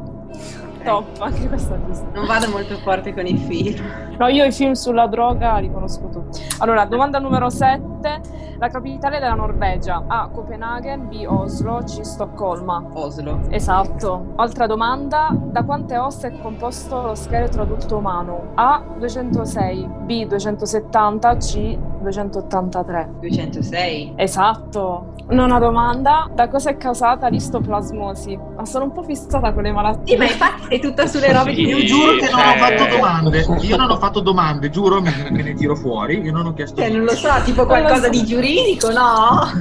Top, 0.84 1.06
anche 1.20 1.48
questa 1.48 1.80
giusta. 1.86 2.06
Non 2.14 2.26
vado 2.26 2.50
molto 2.50 2.76
forte 2.78 3.14
con 3.14 3.26
i 3.26 3.38
film. 3.38 3.84
No, 4.18 4.28
io 4.28 4.44
i 4.44 4.52
film 4.52 4.74
sulla 4.74 5.08
droga 5.08 5.58
li 5.58 5.72
conosco 5.72 6.10
tutti. 6.10 6.42
Allora, 6.60 6.86
domanda 6.86 7.20
numero 7.20 7.50
7. 7.50 8.52
La 8.60 8.68
capitale 8.68 9.20
della 9.20 9.34
Norvegia. 9.34 10.04
A. 10.08 10.30
Copenaghen, 10.32 11.08
B. 11.08 11.26
Oslo, 11.28 11.82
C. 11.84 12.04
Stoccolma. 12.04 12.84
Oslo. 12.94 13.40
Esatto. 13.50 14.34
Altra 14.36 14.68
domanda. 14.68 15.30
Da 15.32 15.64
quante 15.64 15.98
ossa 15.98 16.28
è 16.28 16.40
composto 16.42 17.02
lo 17.02 17.16
scheletro 17.16 17.64
adulto 17.64 17.98
umano? 17.98 18.52
A. 18.56 18.84
206, 18.98 19.90
B. 20.02 20.26
270, 20.26 21.36
C. 21.38 21.78
283. 22.02 23.10
206. 23.20 24.14
Esatto. 24.16 25.14
Nona 25.30 25.60
domanda. 25.60 26.30
Da 26.34 26.50
cosa 26.50 26.70
è 26.70 26.78
causata 26.78 27.28
l'istoplasmosi? 27.30 28.38
Ma 28.56 28.66
sono 28.66 28.86
un 28.86 28.92
po' 28.92 29.04
fissata 29.04 29.54
con 29.54 29.64
le 29.64 29.72
malattie. 29.72 30.14
Sì, 30.14 30.18
ma 30.18 30.26
infatti 30.26 30.73
sei 30.74 30.80
tutta 30.80 31.06
sulle 31.06 31.32
robe 31.32 31.54
Sì. 31.54 31.64
di 31.64 31.68
Io 31.68 31.86
giuro 31.86 32.16
che 32.16 32.30
non 32.30 32.40
ho 32.40 32.56
fatto 32.58 32.86
domande. 32.88 33.46
Io 33.62 33.78
non 33.78 33.92
ho 33.92 33.98
fatto 33.98 34.20
domande, 34.22 34.70
giuro, 34.70 35.02
me, 35.02 35.28
me 35.30 35.44
ne 35.44 35.54
tiro 35.54 35.76
fuori. 35.76 36.20
Io 36.22 36.32
non 36.32 36.48
ho 36.48 36.54
chiesto 36.54 36.82
Cioè, 36.82 36.90
non 36.90 37.04
lo 37.04 37.16
so, 37.16 37.30
tipo 37.44 37.66
qualcosa 37.66 38.04
so. 38.04 38.10
di 38.10 38.26
giuridico, 38.26 38.90
no? 38.92 39.52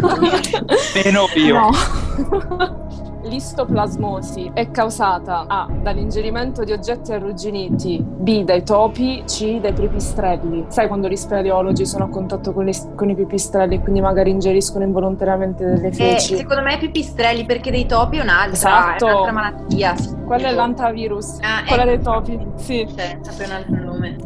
Meno 0.95 1.27
io. 1.35 1.55
No. 1.59 2.81
L'istoplasmosi 3.33 4.51
è 4.53 4.71
causata 4.71 5.45
A. 5.49 5.67
dall'ingerimento 5.83 6.65
di 6.65 6.73
oggetti 6.73 7.13
arrugginiti, 7.13 7.99
B. 8.05 8.45
dai 8.45 8.63
topi, 8.63 9.23
C. 9.27 9.59
dai 9.59 9.73
pipistrelli. 9.73 10.67
Sai 10.69 10.87
quando 10.87 11.09
gli 11.09 11.17
speleologi 11.17 11.87
sono 11.87 12.05
a 12.05 12.09
contatto 12.09 12.53
con, 12.53 12.67
gli- 12.67 12.95
con 12.95 13.09
i 13.09 13.15
pipistrelli 13.15 13.77
e 13.77 13.81
quindi 13.81 14.01
magari 14.01 14.31
ingeriscono 14.31 14.85
involontariamente 14.85 15.65
delle 15.65 15.89
Eh, 15.89 15.93
feci? 15.93 16.37
secondo 16.37 16.63
me 16.63 16.77
pipistrelli 16.79 17.45
perché 17.47 17.71
dei 17.71 17.87
topi 17.87 18.19
è 18.19 18.23
un'altra, 18.23 18.53
Esatto. 18.53 19.07
è 19.07 19.11
un'altra 19.11 19.33
malattia. 19.33 19.97
sì. 19.97 20.15
Quello 20.27 20.47
è 20.47 20.53
l'antavirus, 20.53 21.39
Ah, 21.41 21.65
quella 21.67 21.83
ecco. 21.83 21.91
dei 21.91 22.01
topi. 22.01 22.47
Sì. 22.57 22.87
Cioè, 22.95 23.19
sapere 23.23 23.49
un 23.51 23.57
altro 23.57 23.85
nome. 23.93 24.17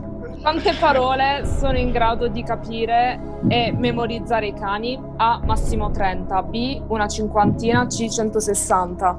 Quante 0.46 0.74
parole 0.78 1.44
sono 1.58 1.76
in 1.76 1.90
grado 1.90 2.28
di 2.28 2.44
capire 2.44 3.18
e 3.48 3.74
memorizzare 3.76 4.46
i 4.46 4.54
cani? 4.54 4.96
A. 5.16 5.40
Massimo 5.44 5.90
30, 5.90 6.40
B. 6.44 6.82
Una 6.86 7.08
cinquantina, 7.08 7.84
C. 7.88 8.08
160. 8.08 9.18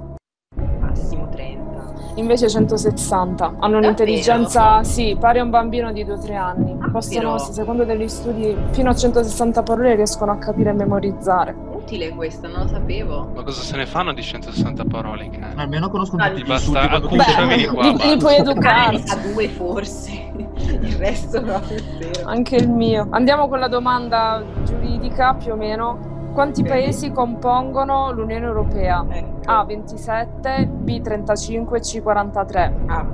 Massimo 0.79 1.27
30. 1.27 1.93
Invece 2.15 2.47
160. 2.47 3.55
Hanno 3.59 3.75
un'intelligenza, 3.75 4.81
sì, 4.85 5.17
pari 5.19 5.39
a 5.39 5.43
un 5.43 5.49
bambino 5.49 5.91
di 5.91 6.05
2-3 6.05 6.33
anni. 6.37 6.77
Ah, 6.79 6.89
Possono, 6.91 7.33
però. 7.33 7.37
secondo 7.39 7.83
degli 7.83 8.07
studi, 8.07 8.55
fino 8.71 8.89
a 8.89 8.95
160 8.95 9.63
parole 9.63 9.95
riescono 9.95 10.31
a 10.31 10.37
capire 10.37 10.69
e 10.69 10.73
memorizzare. 10.73 11.53
Utile 11.73 12.07
questo, 12.11 12.47
non 12.47 12.61
lo 12.61 12.67
sapevo. 12.69 13.31
Ma 13.35 13.43
cosa 13.43 13.59
se 13.61 13.75
ne 13.75 13.85
fanno 13.85 14.13
di 14.13 14.21
160 14.21 14.85
parole 14.85 15.25
i 15.25 15.29
cani? 15.29 15.55
Almeno 15.57 15.89
conoscono 15.89 16.23
Ah, 16.23 16.29
tutti 16.29 16.39
ti 16.39 16.45
gli 16.45 16.49
basta 16.49 16.69
insulti 16.69 16.87
quando 16.87 17.07
acconciami 17.07 17.53
ti 17.55 17.67
di 17.67 17.75
basta. 17.75 18.05
li 18.07 18.17
puoi 18.17 18.35
Ah, 18.35 18.37
educare. 18.39 18.97
sa 19.05 19.15
due 19.17 19.47
forse. 19.49 20.26
Il 20.69 20.95
resto 20.97 21.41
zero. 21.41 22.27
Anche 22.29 22.55
il 22.55 22.69
mio. 22.69 23.07
Andiamo 23.11 23.47
con 23.47 23.59
la 23.59 23.67
domanda 23.67 24.41
giuridica, 24.63 25.33
più 25.35 25.53
o 25.53 25.55
meno. 25.55 26.15
Quanti 26.33 26.61
Ok. 26.61 26.67
paesi 26.67 27.11
compongono 27.11 28.11
l'Unione 28.11 28.45
Europea? 28.45 29.03
Ecco. 29.09 29.35
A 29.45 29.63
27, 29.63 30.67
B 30.67 31.01
35, 31.01 31.79
C 31.79 32.01
43. 32.03 32.75
Ah, 32.87 33.05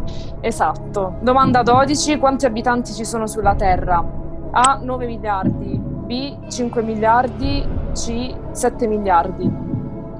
Esatto. 0.42 1.16
Domanda 1.22 1.62
12. 1.63 2.18
Quanti 2.18 2.46
abitanti 2.46 2.92
ci 2.92 3.06
sono 3.06 3.28
sulla 3.28 3.56
Terra? 3.56 4.04
A 4.52 4.80
9 4.82 5.06
miliardi, 5.06 5.80
B 5.80 6.48
5 6.50 6.82
miliardi, 6.84 7.66
C 7.94 8.34
7 8.52 8.88
miliardi. 8.88 9.50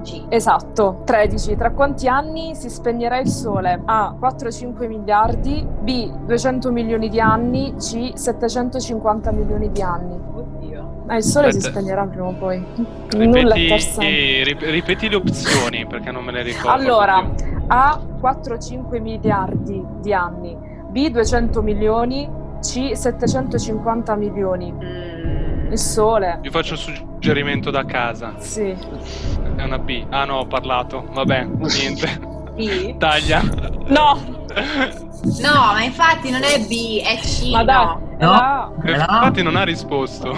C. 0.04 0.22
Esatto. 0.28 1.00
13. 1.04 1.56
Tra 1.56 1.70
quanti 1.72 2.06
anni 2.06 2.54
si 2.54 2.68
spegnerà 2.68 3.18
il 3.18 3.28
Sole? 3.28 3.80
A 3.84 4.14
4-5 4.20 4.86
miliardi, 4.86 5.66
B 5.80 6.10
200 6.26 6.70
milioni 6.70 7.08
di 7.08 7.18
anni, 7.20 7.74
C 7.78 8.12
750 8.14 9.32
milioni 9.32 9.72
di 9.72 9.82
anni. 9.82 10.16
Oddio. 10.32 11.04
Eh, 11.08 11.16
il 11.16 11.22
Sole 11.22 11.50
si 11.50 11.58
Aspetta. 11.58 11.78
spegnerà 11.80 12.06
prima 12.06 12.26
o 12.26 12.32
poi. 12.34 12.64
Nulla 13.16 13.54
è. 13.54 13.58
Ripeti, 13.58 14.42
rip- 14.44 14.62
ripeti 14.62 15.08
le 15.08 15.16
opzioni 15.16 15.86
perché 15.86 16.10
non 16.10 16.24
me 16.24 16.32
le 16.32 16.42
ricordo. 16.42 16.68
Allora, 16.70 17.24
più. 17.34 17.52
A 17.66 17.98
4-5 18.20 19.00
miliardi 19.00 19.82
di 20.00 20.12
anni, 20.12 20.56
B 20.88 21.08
200 21.08 21.62
milioni, 21.62 22.28
C 22.60 22.92
750 22.96 24.14
milioni. 24.16 24.72
Mm, 24.72 25.43
Il 25.70 25.78
Sole. 25.78 26.38
Vi 26.42 26.50
faccio 26.50 26.72
un 26.72 26.78
suggerimento 26.78 27.70
da 27.70 27.84
casa. 27.84 28.34
Sì. 28.38 28.74
È 29.56 29.62
una 29.62 29.78
B. 29.78 30.04
Ah 30.10 30.24
no, 30.24 30.36
ho 30.38 30.46
parlato. 30.46 31.04
Vabbè, 31.12 31.44
niente. 31.44 32.32
B? 32.54 32.96
Taglia. 32.98 33.42
No, 33.86 34.20
No, 35.42 35.52
ma 35.72 35.82
infatti 35.82 36.30
non 36.30 36.42
è 36.42 36.60
B, 36.66 37.00
è 37.02 37.16
C. 37.18 37.50
ma 37.50 37.64
dai. 37.64 37.86
no. 38.20 38.74
è. 38.82 38.86
Eh, 38.86 38.90
Era- 38.92 39.06
Infatti 39.08 39.42
non 39.42 39.56
ha 39.56 39.62
risposto. 39.64 40.30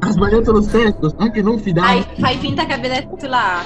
Ha 0.00 0.10
sbagliato 0.10 0.50
lo 0.52 0.60
stesso, 0.62 1.14
anche 1.18 1.40
non 1.42 1.54
Fai, 1.54 1.62
fidare. 1.62 2.06
fai 2.18 2.36
finta 2.38 2.64
che 2.66 2.72
abbia 2.72 2.88
detto 2.88 3.26
la 3.28 3.58
A. 3.58 3.62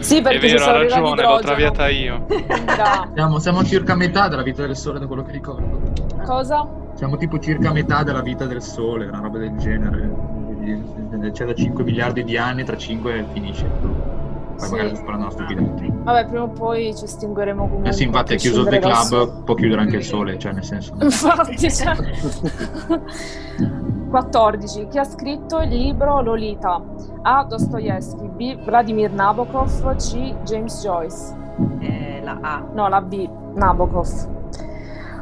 Sì, 0.00 0.18
È 0.18 0.22
perché 0.22 0.38
vero, 0.46 0.58
ci 0.58 0.68
ha 0.68 0.72
ragione, 0.72 1.22
l'ho 1.22 1.40
traviata 1.40 1.88
io. 1.88 2.26
Da- 2.64 3.08
siamo, 3.12 3.38
siamo 3.40 3.64
circa 3.64 3.94
a 3.94 3.96
metà 3.96 4.28
della 4.28 4.42
vita 4.42 4.64
del 4.64 4.76
sole 4.76 4.98
da 5.00 5.06
quello 5.06 5.22
che 5.24 5.32
ricordo. 5.32 5.80
Cosa? 6.24 6.68
Siamo 6.98 7.16
tipo 7.16 7.38
circa 7.38 7.68
a 7.68 7.72
metà 7.72 8.02
della 8.02 8.22
vita 8.22 8.44
del 8.44 8.60
sole, 8.60 9.06
una 9.06 9.20
roba 9.20 9.38
del 9.38 9.56
genere. 9.56 11.30
C'è 11.30 11.44
da 11.46 11.54
5 11.54 11.84
miliardi 11.84 12.24
di 12.24 12.36
anni, 12.36 12.64
tra 12.64 12.76
5 12.76 13.24
finisce. 13.32 13.66
Poi 13.66 14.58
Sì. 14.66 14.70
magari 14.72 14.96
sto 14.96 15.04
parlando 15.04 15.26
una 15.26 15.30
stupidata. 15.46 15.82
Vabbè, 16.02 16.26
prima 16.26 16.42
o 16.42 16.48
poi 16.48 16.92
ci 16.96 17.04
estingueremo 17.04 17.62
comunque. 17.68 17.90
Eh 17.90 17.92
sì, 17.92 18.02
infatti 18.02 18.34
è 18.34 18.36
chiuso 18.36 18.62
il 18.62 18.66
The 18.68 18.80
Club, 18.80 19.44
può 19.44 19.54
chiudere 19.54 19.80
anche 19.82 19.94
il 19.98 20.02
sole, 20.02 20.36
cioè 20.40 20.50
nel 20.52 20.64
senso... 20.64 20.92
Infatti, 21.00 21.70
cioè. 21.70 21.94
14. 24.10 24.88
Chi 24.88 24.98
ha 24.98 25.04
scritto 25.04 25.60
il 25.60 25.68
libro 25.68 26.20
Lolita? 26.20 26.82
A. 27.22 27.44
Dostoevsky, 27.44 28.28
B. 28.28 28.60
Vladimir 28.64 29.12
Nabokov, 29.12 29.94
C. 29.94 30.34
James 30.42 30.82
Joyce. 30.82 31.32
Eh, 31.78 32.20
la 32.24 32.38
A. 32.40 32.64
No, 32.74 32.88
la 32.88 33.00
B. 33.02 33.28
Nabokov. 33.54 34.36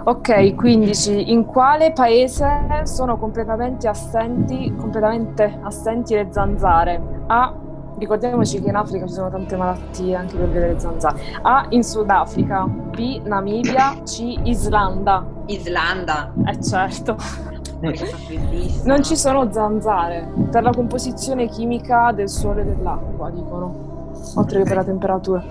Ok, 0.09 0.55
15. 0.55 1.33
In 1.33 1.45
quale 1.47 1.91
paese 1.91 2.47
sono 2.85 3.17
completamente 3.17 3.89
assenti, 3.89 4.73
completamente 4.77 5.59
assenti 5.63 6.15
le 6.15 6.29
zanzare? 6.31 7.25
A. 7.27 7.53
Ricordiamoci 7.99 8.63
che 8.63 8.69
in 8.69 8.77
Africa 8.77 9.05
ci 9.09 9.15
sono 9.15 9.31
tante 9.31 9.57
malattie 9.57 10.15
anche 10.15 10.37
per 10.37 10.47
vedere 10.47 10.75
le 10.75 10.79
zanzare. 10.79 11.21
A. 11.43 11.67
In 11.71 11.83
Sudafrica. 11.83 12.67
B. 12.67 13.21
Namibia. 13.25 13.97
C. 14.05 14.39
Islanda. 14.45 15.27
Islanda. 15.47 16.33
Eh 16.47 16.63
certo. 16.63 17.17
Bellissima. 17.81 18.85
Non 18.85 19.03
ci 19.03 19.17
sono 19.17 19.51
zanzare 19.51 20.29
per 20.53 20.63
la 20.63 20.71
composizione 20.71 21.49
chimica 21.49 22.13
del 22.13 22.29
suolo 22.29 22.61
e 22.61 22.65
dell'acqua, 22.65 23.29
dicono, 23.31 24.13
oltre 24.37 24.59
che 24.63 24.65
per 24.69 24.77
la 24.77 24.85
temperatura. 24.85 25.43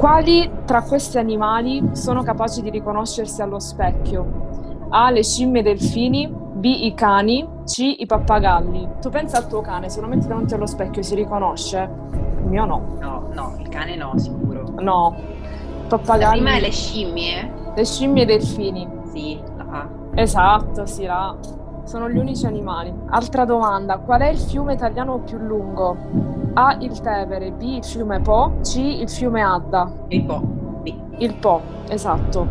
Quali 0.00 0.50
tra 0.64 0.80
questi 0.80 1.18
animali 1.18 1.90
sono 1.92 2.22
capaci 2.22 2.62
di 2.62 2.70
riconoscersi 2.70 3.42
allo 3.42 3.58
specchio? 3.58 4.86
A. 4.88 5.10
Le 5.10 5.22
scimmie 5.22 5.60
delfini, 5.60 6.26
B. 6.26 6.64
I 6.64 6.94
cani, 6.94 7.46
C. 7.66 7.96
I 7.98 8.06
pappagalli. 8.06 8.92
Tu 9.02 9.10
pensa 9.10 9.36
al 9.36 9.46
tuo 9.46 9.60
cane, 9.60 9.90
se 9.90 10.00
lo 10.00 10.06
metti 10.06 10.26
davanti 10.26 10.54
allo 10.54 10.64
specchio 10.64 11.02
si 11.02 11.14
riconosce? 11.14 11.86
Il 12.12 12.46
mio 12.46 12.64
no. 12.64 12.96
No, 12.98 13.28
no, 13.34 13.56
il 13.58 13.68
cane 13.68 13.94
no, 13.96 14.14
sicuro. 14.16 14.72
No. 14.78 15.14
La 15.82 15.86
Pappagalli. 15.88 16.40
prima 16.40 16.56
è 16.56 16.60
le 16.60 16.70
scimmie? 16.70 17.52
le 17.74 17.84
scimmie 17.84 18.22
e 18.22 18.24
i 18.24 18.26
delfini. 18.26 18.88
Sì, 19.12 19.38
la 19.58 19.66
A. 19.70 19.88
Esatto, 20.14 20.86
sì, 20.86 21.04
là. 21.04 21.36
Sono 21.84 22.08
gli 22.08 22.16
unici 22.16 22.46
animali. 22.46 22.90
Altra 23.10 23.44
domanda, 23.44 23.98
qual 23.98 24.22
è 24.22 24.28
il 24.28 24.38
fiume 24.38 24.72
italiano 24.72 25.18
più 25.18 25.36
lungo? 25.36 26.39
A. 26.54 26.76
Il 26.80 27.00
Tevere, 27.00 27.50
B. 27.52 27.62
Il 27.62 27.84
fiume 27.84 28.20
Po, 28.20 28.52
C. 28.62 28.76
Il 28.76 29.08
fiume 29.08 29.42
Adda. 29.42 29.90
Il 30.08 30.24
Po. 30.24 30.40
B. 30.40 30.94
Il 31.18 31.34
Po, 31.36 31.60
esatto. 31.88 32.46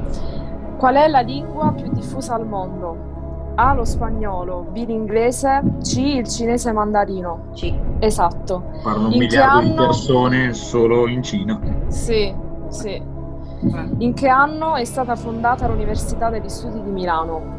Qual 0.77 0.95
è 0.95 1.07
la 1.07 1.19
lingua 1.21 1.71
più 1.73 1.89
diffusa 1.91 2.35
al 2.35 2.45
mondo? 2.47 3.07
A. 3.55 3.73
Lo 3.73 3.83
spagnolo, 3.83 4.67
B. 4.71 4.85
L'inglese, 4.85 5.61
C. 5.81 5.97
Il 5.97 6.27
cinese 6.27 6.71
mandarino. 6.71 7.47
C. 7.53 7.73
Esatto. 7.99 8.63
Parlano 8.83 9.07
un 9.07 9.13
In 9.13 9.19
che 9.19 9.25
miliardo 9.25 9.59
di 9.61 9.67
anno? 9.69 9.85
persone 9.85 10.53
solo 10.53 11.07
in 11.07 11.21
Cina. 11.23 11.59
Sì, 11.87 12.33
sì. 12.69 12.89
Eh. 12.91 13.89
In 13.97 14.13
che 14.13 14.29
anno 14.29 14.75
è 14.75 14.85
stata 14.85 15.17
fondata 15.17 15.67
l'Università 15.67 16.29
degli 16.29 16.47
Studi 16.47 16.81
di 16.81 16.89
Milano? 16.91 17.57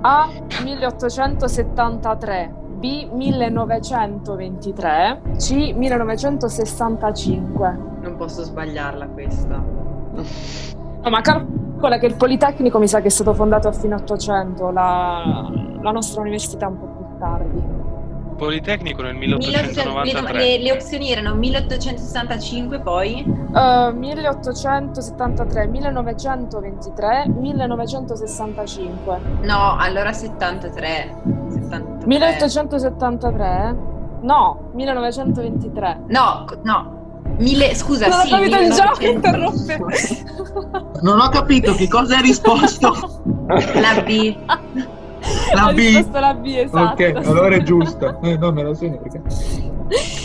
A 0.00 0.28
1873, 0.64 2.54
B 2.82 3.08
1923, 3.12 5.36
C 5.36 5.72
1965. 5.72 7.78
Non 8.00 8.16
posso 8.16 8.42
sbagliarla 8.42 9.06
questa. 9.06 9.54
No, 9.54 11.08
ma 11.08 11.20
calcola 11.20 11.98
che 11.98 12.06
il 12.06 12.16
Politecnico 12.16 12.80
mi 12.80 12.88
sa 12.88 13.00
che 13.00 13.06
è 13.06 13.10
stato 13.10 13.34
fondato 13.34 13.68
a 13.68 13.72
fine 13.72 13.94
800, 13.94 14.72
la, 14.72 15.48
la 15.80 15.90
nostra 15.92 16.22
università 16.22 16.66
un 16.66 16.80
po' 16.80 16.86
più 16.86 17.04
tardi. 17.20 17.62
Politecnico 18.46 19.02
nel 19.02 19.14
1800 19.14 19.82
le, 19.82 20.02
1893. 20.02 20.38
le- 20.40 20.58
le 20.62 20.72
opzioni 20.72 21.10
erano 21.12 21.34
1865, 21.36 22.80
poi 22.80 23.24
Eh, 23.54 23.92
1873, 23.94 25.68
1923, 25.68 27.24
1965. 27.28 29.20
no, 29.42 29.76
allora 29.78 30.12
73. 30.12 31.14
73. 31.50 32.06
1873? 32.06 33.76
No, 34.22 34.70
1923. 34.74 36.00
No, 36.08 36.44
no. 36.64 37.00
Mille, 37.38 37.74
scusa, 37.76 38.08
Non 38.08 38.18
ho 38.18 38.22
sì, 38.24 38.30
capito 38.30 38.56
il 38.56 38.62
1900. 38.62 38.92
gioco, 38.92 39.04
interrompe. 39.04 39.78
Non 41.02 41.20
ho 41.20 41.28
capito 41.28 41.74
che 41.74 41.86
cosa 41.88 42.16
hai 42.16 42.22
risposto. 42.22 43.22
La 43.46 44.02
B. 44.04 44.36
La 45.54 45.66
Ho 45.68 45.72
B. 45.72 45.76
risposto 45.76 46.18
la 46.18 46.34
B, 46.34 46.46
esatto. 46.46 47.02
Ok, 47.04 47.26
allora 47.26 47.54
è 47.54 47.62
giusto. 47.62 48.20
Eh, 48.22 48.36
no, 48.36 48.52
me 48.52 48.62
lo 48.62 48.74
segno 48.74 48.98
perché... 48.98 49.20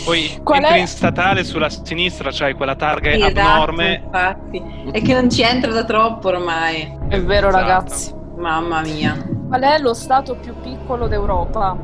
Poi 0.04 0.40
Qual 0.42 0.58
entri 0.60 0.78
è? 0.78 0.80
in 0.80 0.86
statale 0.86 1.44
sulla 1.44 1.68
sinistra, 1.68 2.30
c'hai 2.32 2.54
quella 2.54 2.74
targa 2.74 3.10
Esatto, 3.12 3.38
abnorme. 3.40 4.00
infatti. 4.04 4.62
È 4.90 5.02
che 5.02 5.12
non 5.12 5.28
ci 5.30 5.42
entro 5.42 5.72
da 5.72 5.84
troppo 5.84 6.28
ormai. 6.28 6.96
È 7.08 7.20
vero, 7.20 7.48
Esatto. 7.48 7.64
ragazzi. 7.64 8.14
Mamma 8.38 8.80
mia. 8.80 9.16
Qual 9.48 9.60
è 9.60 9.78
lo 9.78 9.92
stato 9.94 10.36
più 10.36 10.54
piccolo 10.62 11.06
d'Europa? 11.08 11.76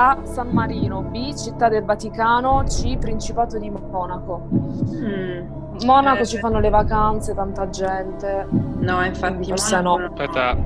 A. 0.00 0.18
San 0.22 0.50
Marino, 0.50 1.02
B. 1.02 1.34
Città 1.34 1.68
del 1.68 1.82
Vaticano, 1.82 2.62
C. 2.68 2.96
Principato 2.98 3.58
di 3.58 3.68
Monaco. 3.68 4.46
Mm, 4.52 5.84
Monaco 5.84 6.22
Eh. 6.22 6.26
ci 6.26 6.38
fanno 6.38 6.60
le 6.60 6.70
vacanze, 6.70 7.34
tanta 7.34 7.68
gente. 7.68 8.46
No, 8.78 9.04
infatti. 9.04 9.48
Forse 9.48 9.80
Monaco 9.82 9.98
no. 9.98 10.06
Aspetta, 10.06 10.56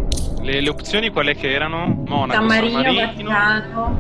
le, 0.43 0.61
le 0.61 0.69
opzioni 0.69 1.09
quelle 1.09 1.35
che 1.35 1.51
erano? 1.51 1.87
Monaco, 2.07 2.33
San 2.33 2.45
Marino, 2.47 2.83
San 2.83 2.83
Marino. 2.85 3.07
Vaticano. 3.07 3.97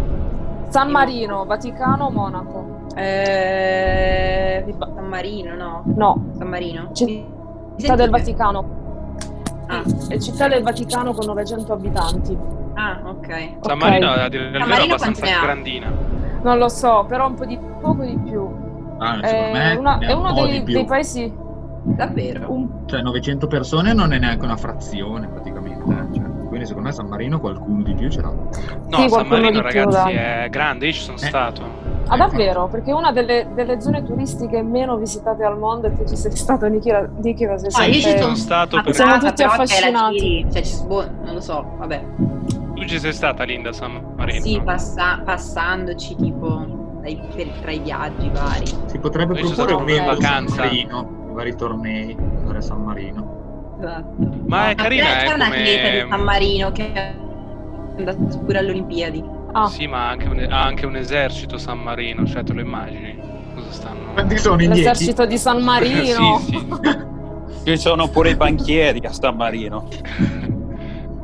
San 0.68 0.90
Marino, 0.90 1.44
Vaticano, 1.46 2.10
Monaco. 2.10 2.66
Eh, 2.94 4.74
San 4.78 5.06
Marino, 5.06 5.54
no? 5.54 5.82
No, 5.96 6.24
San 6.36 6.48
Marino. 6.48 6.90
Città 6.92 7.94
del? 7.94 8.10
Vaticano. 8.10 8.80
Ah, 9.66 9.82
È 10.08 10.18
Città 10.18 10.48
del 10.48 10.62
Vaticano 10.62 11.12
con 11.12 11.26
900 11.26 11.72
abitanti. 11.72 12.36
ah, 12.74 13.00
ok. 13.04 13.56
San. 13.60 13.78
Marino 13.78 14.10
a 14.10 14.28
dire 14.28 14.46
il 14.46 14.50
vero 14.52 14.64
è 14.74 14.82
abbastanza 14.84 15.26
grandina. 15.40 15.90
Non 16.42 16.58
lo 16.58 16.68
so, 16.68 17.04
però 17.08 17.28
un 17.28 17.34
po' 17.34 17.44
di 17.44 17.58
poco 17.80 18.02
di 18.04 18.18
più. 18.24 18.48
Ah, 18.98 19.18
secondo 19.22 19.46
È, 19.46 19.52
me 19.52 19.74
una- 19.76 19.98
è 19.98 20.12
un 20.12 20.18
uno 20.20 20.34
po' 20.34 20.46
dei, 20.46 20.62
più. 20.62 20.74
dei 20.74 20.84
paesi 20.84 21.32
Davvero? 21.84 22.52
un 22.52 22.68
Cioè 22.86 23.00
900 23.02 23.46
persone 23.48 23.92
non 23.92 24.12
è 24.12 24.18
neanche 24.18 24.44
una 24.44 24.56
frazione 24.56 25.26
praticamente. 25.28 25.82
eh, 25.90 26.14
cioè, 26.14 26.24
quindi 26.48 26.66
secondo 26.66 26.88
me 26.88 26.94
San 26.94 27.06
Marino 27.06 27.40
qualcuno 27.40 27.82
di 27.82 27.94
più 27.94 28.08
ce 28.10 28.20
l'ha. 28.20 28.28
No, 28.30 28.98
Sì, 28.98 29.08
San 29.08 29.26
Marino, 29.26 29.50
più, 29.50 29.60
ragazzi, 29.62 29.96
dai. 29.96 30.14
è 30.14 30.48
grande, 30.50 30.86
io 30.86 30.92
ci 30.92 31.00
sono 31.00 31.16
Eh. 31.16 31.20
stato. 31.26 31.62
Ah, 32.08 32.16
davvero? 32.16 32.68
Perché 32.68 32.90
è 32.90 32.94
una 32.94 33.12
delle, 33.12 33.48
delle 33.54 33.80
zone 33.80 34.02
turistiche 34.04 34.62
meno 34.62 34.96
visitate 34.96 35.44
al 35.44 35.58
mondo 35.58 35.86
e 35.86 35.96
tu 35.96 36.04
ci 36.06 36.16
sei 36.16 36.30
stato, 36.36 36.66
Nichira, 36.66 37.08
Nichira 37.22 37.56
sei 37.58 37.70
Ah, 37.74 37.86
io 37.86 37.94
ci 37.94 38.00
sempre- 38.02 38.22
sono 38.22 38.34
stato 38.34 38.76
Ma 38.76 38.82
per... 38.82 38.94
Siamo 38.94 39.10
Praga, 39.12 39.28
tutti 39.28 39.42
affascinati. 39.42 40.46
cioè, 40.52 40.62
ci- 40.62 40.84
boh, 40.86 41.04
non 41.24 41.34
lo 41.34 41.40
so, 41.40 41.64
vabbè. 41.78 42.04
Tu 42.74 42.84
ci 42.86 42.98
sei 42.98 43.12
stata, 43.12 43.44
Linda, 43.44 43.72
San 43.72 44.14
Marino? 44.16 44.40
Sì, 44.42 44.60
passa- 44.62 45.20
passandoci 45.24 46.16
tipo 46.16 46.66
dai- 47.00 47.20
per- 47.34 47.48
tra 47.60 47.70
i 47.70 47.78
viaggi 47.78 48.28
vari. 48.30 48.66
Si 48.86 48.98
potrebbe 48.98 49.38
Io 49.38 49.46
sono 49.46 49.66
proporre 49.66 49.74
un 49.74 49.80
stato 49.80 49.82
in 49.82 49.88
evento 49.88 50.20
San 50.22 50.44
vacanza. 50.44 50.62
Marino, 50.62 51.08
i 51.30 51.34
vari 51.34 51.56
tornei, 51.56 52.16
andare 52.40 52.58
a 52.58 52.60
San 52.60 52.82
Marino. 52.82 53.76
Esatto. 53.78 54.04
Ma 54.46 54.68
è 54.70 54.74
Ma 54.74 54.74
carina, 54.74 55.04
c'è 55.04 55.24
è 55.30 55.32
un 55.34 55.40
atleta 55.40 55.88
di 55.90 56.00
come... 56.02 56.06
San 56.10 56.20
Marino 56.24 56.72
che 56.72 56.92
è 56.92 57.14
andato 57.96 58.38
pure 58.44 58.58
alle 58.58 58.70
Olimpiadi. 58.70 59.40
Ah, 59.52 59.68
Sì, 59.68 59.86
ma 59.86 60.06
ha 60.06 60.10
anche 60.10 60.26
un, 60.28 60.46
ha 60.50 60.62
anche 60.64 60.86
un 60.86 60.96
esercito 60.96 61.58
San 61.58 61.78
Marino, 61.80 62.26
cioè 62.26 62.42
te 62.42 62.52
lo 62.52 62.60
immagini? 62.60 63.18
Cosa 63.54 63.70
stanno... 63.70 64.12
Quanti 64.14 64.38
sono 64.38 64.56
l'esercito 64.56 65.26
di 65.26 65.36
San 65.38 65.62
Marino. 65.62 66.38
sì, 66.38 66.52
sì. 66.58 67.10
Ci 67.64 67.76
sono 67.78 68.08
pure 68.08 68.30
i 68.30 68.34
banchieri 68.34 69.00
a 69.06 69.12
San 69.12 69.36
Marino. 69.36 69.86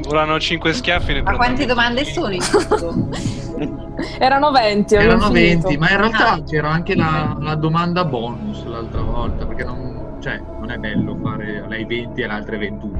Volano 0.00 0.38
5 0.38 0.72
schiaffi 0.72 1.20
Ma 1.22 1.36
quante 1.36 1.66
domande 1.66 2.02
25. 2.04 2.78
sono 2.78 2.92
in 2.94 3.10
tutto? 3.10 3.96
Erano 4.18 4.52
20, 4.52 4.94
avevo 4.94 5.10
Erano 5.12 5.32
finito. 5.32 5.68
20, 5.68 5.76
ma 5.78 5.90
in 5.90 5.96
realtà 5.96 6.30
Ah. 6.32 6.42
c'era 6.44 6.70
anche 6.70 6.94
la, 6.94 7.36
la 7.40 7.54
domanda 7.56 8.04
bonus 8.04 8.64
l'altra 8.64 9.00
volta, 9.02 9.44
perché 9.44 9.64
non, 9.64 10.16
cioè, 10.20 10.40
non 10.60 10.70
è 10.70 10.76
bello 10.76 11.18
fare 11.20 11.64
lei 11.68 11.84
20 11.84 12.20
e 12.20 12.26
le 12.26 12.32
altre 12.32 12.58
21. 12.58 12.97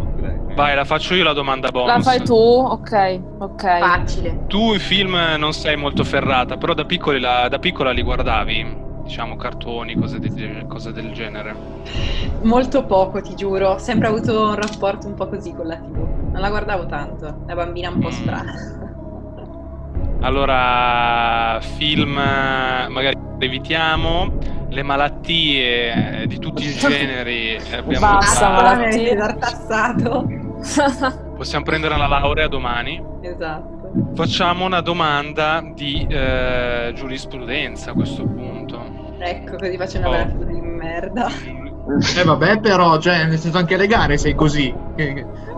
Vai, 0.59 0.75
la 0.75 0.85
faccio 0.85 1.15
io 1.15 1.23
la 1.23 1.33
domanda 1.35 1.71
bonus. 1.71 1.87
La 1.89 2.01
fai 2.01 2.21
tu? 2.25 2.35
Ok, 2.35 3.21
ok. 3.39 3.79
Facile. 3.79 4.41
Tu 4.49 4.75
i 4.75 4.81
film 4.81 5.17
non 5.39 5.53
sei 5.53 5.77
molto 5.77 6.03
ferrata, 6.03 6.57
però 6.57 6.75
da, 6.75 6.85
piccoli 6.85 7.21
la- 7.21 7.47
da 7.49 7.61
piccola 7.61 7.93
li 7.93 8.03
guardavi? 8.03 8.87
Diciamo 9.05 9.37
cartoni, 9.37 9.95
cose, 9.95 10.19
di- 10.19 10.65
cose 10.67 10.91
del 10.93 11.13
genere. 11.13 11.55
Molto 12.43 12.85
poco, 12.87 13.21
ti 13.21 13.37
giuro. 13.37 13.69
Ho 13.71 13.79
sempre 13.79 14.09
avuto 14.09 14.49
un 14.49 14.57
rapporto 14.57 15.07
un 15.07 15.15
po' 15.15 15.29
così 15.29 15.55
con 15.55 15.69
la 15.69 15.77
TV. 15.77 15.97
Non 16.33 16.41
la 16.41 16.49
guardavo 16.49 16.87
tanto. 16.87 17.39
Una 17.45 17.55
bambina 17.55 17.91
un 17.91 18.01
po' 18.01 18.09
Mm. 18.09 18.11
strana. 18.11 18.53
Allora, 20.23 21.61
film 21.61 22.15
magari 22.15 23.17
evitiamo, 23.39 24.33
le 24.71 24.83
malattie 24.83 26.23
eh, 26.23 26.27
di 26.27 26.41
tutti 26.41 26.65
i 26.65 26.73
generi. 26.75 27.55
eh, 27.55 27.77
Abbiamo 27.77 28.17
Basta, 28.17 28.49
malattie. 28.51 29.15
tartassato. 29.15 30.47
Possiamo 31.37 31.65
prendere 31.65 31.97
la 31.97 32.07
laurea 32.07 32.49
domani. 32.49 33.03
Esatto. 33.21 33.77
Facciamo 34.15 34.65
una 34.65 34.81
domanda 34.81 35.63
di 35.75 36.07
eh, 36.09 36.93
giurisprudenza 36.95 37.91
a 37.93 37.95
questo 37.95 38.25
punto. 38.25 38.81
Ecco, 39.19 39.57
così 39.57 39.77
faccio 39.77 39.99
una 39.99 40.09
Oh. 40.09 40.11
bella 40.13 40.45
di 40.45 40.61
merda. 40.61 41.29
Eh 42.19 42.23
vabbè, 42.23 42.61
però, 42.61 42.99
cioè, 42.99 43.25
nel 43.25 43.39
senso 43.39 43.57
anche 43.57 43.79
le 43.79 43.87
gare 43.87 44.19
sei 44.19 44.35
così. 44.35 44.71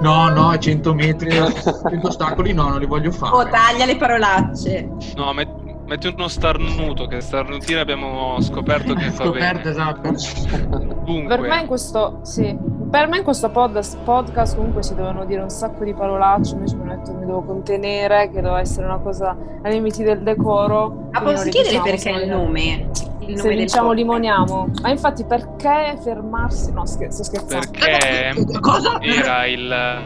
No, 0.00 0.28
no, 0.28 0.56
100 0.56 0.94
metri, 0.94 1.28
100 1.28 2.06
ostacoli, 2.06 2.52
no, 2.52 2.68
non 2.68 2.78
li 2.78 2.86
voglio 2.86 3.10
fare. 3.10 3.34
Oh, 3.34 3.48
taglia 3.48 3.84
le 3.84 3.96
parolacce. 3.96 4.88
No, 5.16 5.32
met- 5.32 5.50
metti 5.86 6.06
uno 6.06 6.28
starnuto, 6.28 7.06
che 7.08 7.20
starnutire 7.20 7.80
abbiamo 7.80 8.40
scoperto 8.42 8.94
che 8.94 9.06
fa 9.10 9.24
Scoperto, 9.24 9.58
bene. 9.58 9.70
esatto. 9.70 11.04
Dunque, 11.04 11.36
Per 11.36 11.40
me 11.48 11.60
in 11.62 11.66
questo, 11.66 12.20
sì, 12.22 12.56
per 12.90 13.06
me 13.08 13.18
in 13.18 13.22
questo 13.24 13.50
pod- 13.50 13.96
podcast 14.04 14.56
comunque 14.56 14.82
si 14.82 14.94
dovevano 14.94 15.24
dire 15.24 15.40
un 15.40 15.48
sacco 15.50 15.84
di 15.84 15.94
parolacce, 15.94 16.54
invece 16.54 16.74
mi 16.76 16.82
hanno 16.82 16.96
detto 16.96 17.12
che 17.12 17.18
mi 17.18 17.26
devo 17.26 17.42
contenere, 17.42 18.30
che 18.30 18.40
doveva 18.40 18.60
essere 18.60 18.86
una 18.86 18.98
cosa 18.98 19.36
ai 19.62 19.72
limiti 19.72 20.02
del 20.02 20.22
decoro. 20.22 21.08
Ma 21.12 21.20
quindi 21.20 21.34
posso 21.34 21.48
chiedere 21.50 21.68
diciamo, 21.68 21.84
perché 21.84 22.10
il 22.10 22.28
nome? 22.28 22.88
Il 23.20 23.36
Se 23.38 23.42
nome 23.48 23.64
podcast? 23.64 23.92
limoniamo. 23.92 24.68
Ma 24.82 24.90
infatti 24.90 25.24
perché 25.24 25.96
fermarsi? 26.02 26.72
No, 26.72 26.84
scherzo, 26.84 27.22
sto 27.22 27.36
scherzando. 27.38 27.70
perché 27.78 28.58
Cosa? 28.60 28.98
era 29.00 29.46
il, 29.46 30.00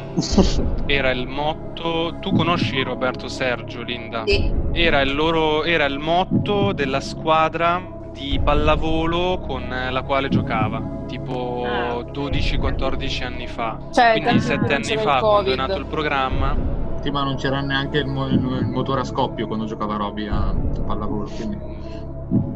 era 0.87 1.11
il 1.11 1.27
motto. 1.27 2.16
Tu 2.20 2.33
conosci 2.33 2.83
Roberto 2.83 3.29
Sergio, 3.29 3.83
Linda? 3.83 4.25
Sì. 4.27 4.53
Era 4.73 5.01
il, 5.01 5.14
loro, 5.14 5.64
era 5.64 5.87
il 5.87 5.99
motto 5.99 6.73
della 6.73 7.01
squadra 7.01 7.81
di 8.14 8.40
pallavolo 8.42 9.38
con 9.44 9.64
la 9.68 10.03
quale 10.03 10.29
giocava, 10.29 10.81
tipo 11.07 11.64
Ah, 11.66 11.96
ok. 11.96 12.11
12-14 12.16 13.24
anni 13.24 13.46
fa. 13.48 13.77
Cioè, 13.92 14.12
Quindi 14.12 14.40
tempo 14.40 14.40
7 14.40 14.55
che 14.55 14.72
non 14.72 14.72
anni 14.72 14.96
fa, 15.03 15.18
quando 15.18 15.53
è 15.53 15.57
nato 15.57 15.79
il 15.79 15.87
programma. 15.87 16.57
Sì, 17.03 17.11
ma 17.11 17.22
non 17.24 17.35
c'era 17.37 17.61
neanche 17.61 17.98
il, 17.98 18.07
mo- 18.07 18.27
il 18.29 18.66
motore 18.66 19.00
a 19.00 19.05
scoppio 19.05 19.46
quando 19.46 19.66
giocava 19.66 19.96
Roby 19.96 20.27
a, 20.29 20.48
a 20.48 20.55
pallavolo. 20.87 21.29
Quindi... 21.35 21.59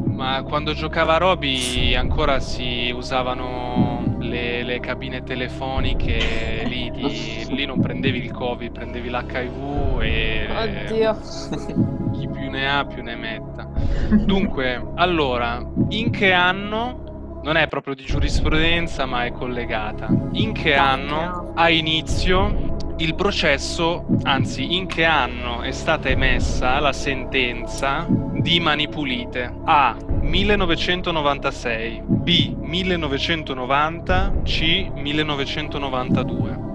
Ma 0.05 0.41
quando 0.43 0.73
giocava 0.73 1.17
Roby 1.17 1.93
ancora 1.95 2.39
si 2.39 2.91
usavano 2.95 3.98
le, 4.19 4.63
le 4.63 4.79
cabine 4.79 5.23
telefoniche, 5.23 6.63
lì, 6.65 6.91
ti- 6.91 7.45
lì 7.53 7.65
non 7.65 7.79
prendevi 7.79 8.19
il 8.19 8.31
Covid, 8.31 8.71
prendevi 8.71 9.09
l'HIV 9.09 10.01
e 10.01 10.47
Oddio. 10.49 11.17
chi 12.13 12.27
più 12.27 12.49
ne 12.49 12.69
ha 12.69 12.85
più 12.85 13.01
ne 13.03 13.15
metta. 13.15 13.67
Dunque, 14.25 14.91
allora, 14.95 15.61
in 15.89 16.09
che 16.11 16.31
anno, 16.31 17.39
non 17.43 17.55
è 17.55 17.67
proprio 17.67 17.95
di 17.95 18.03
giurisprudenza 18.03 19.05
ma 19.05 19.25
è 19.25 19.31
collegata, 19.31 20.07
in 20.33 20.51
che 20.53 20.75
anno 20.75 21.53
ha 21.55 21.69
inizio 21.69 22.68
il 22.99 23.15
processo, 23.15 24.05
anzi 24.23 24.75
in 24.75 24.85
che 24.85 25.05
anno 25.05 25.61
è 25.61 25.71
stata 25.71 26.09
emessa 26.09 26.79
la 26.79 26.91
sentenza 26.93 28.05
di 28.09 28.59
Mani 28.59 28.87
Pulite? 28.89 29.51
A. 29.65 29.95
1996, 30.21 32.01
B. 32.05 32.55
1990, 32.59 34.33
C. 34.43 34.89
1992. 34.95 36.67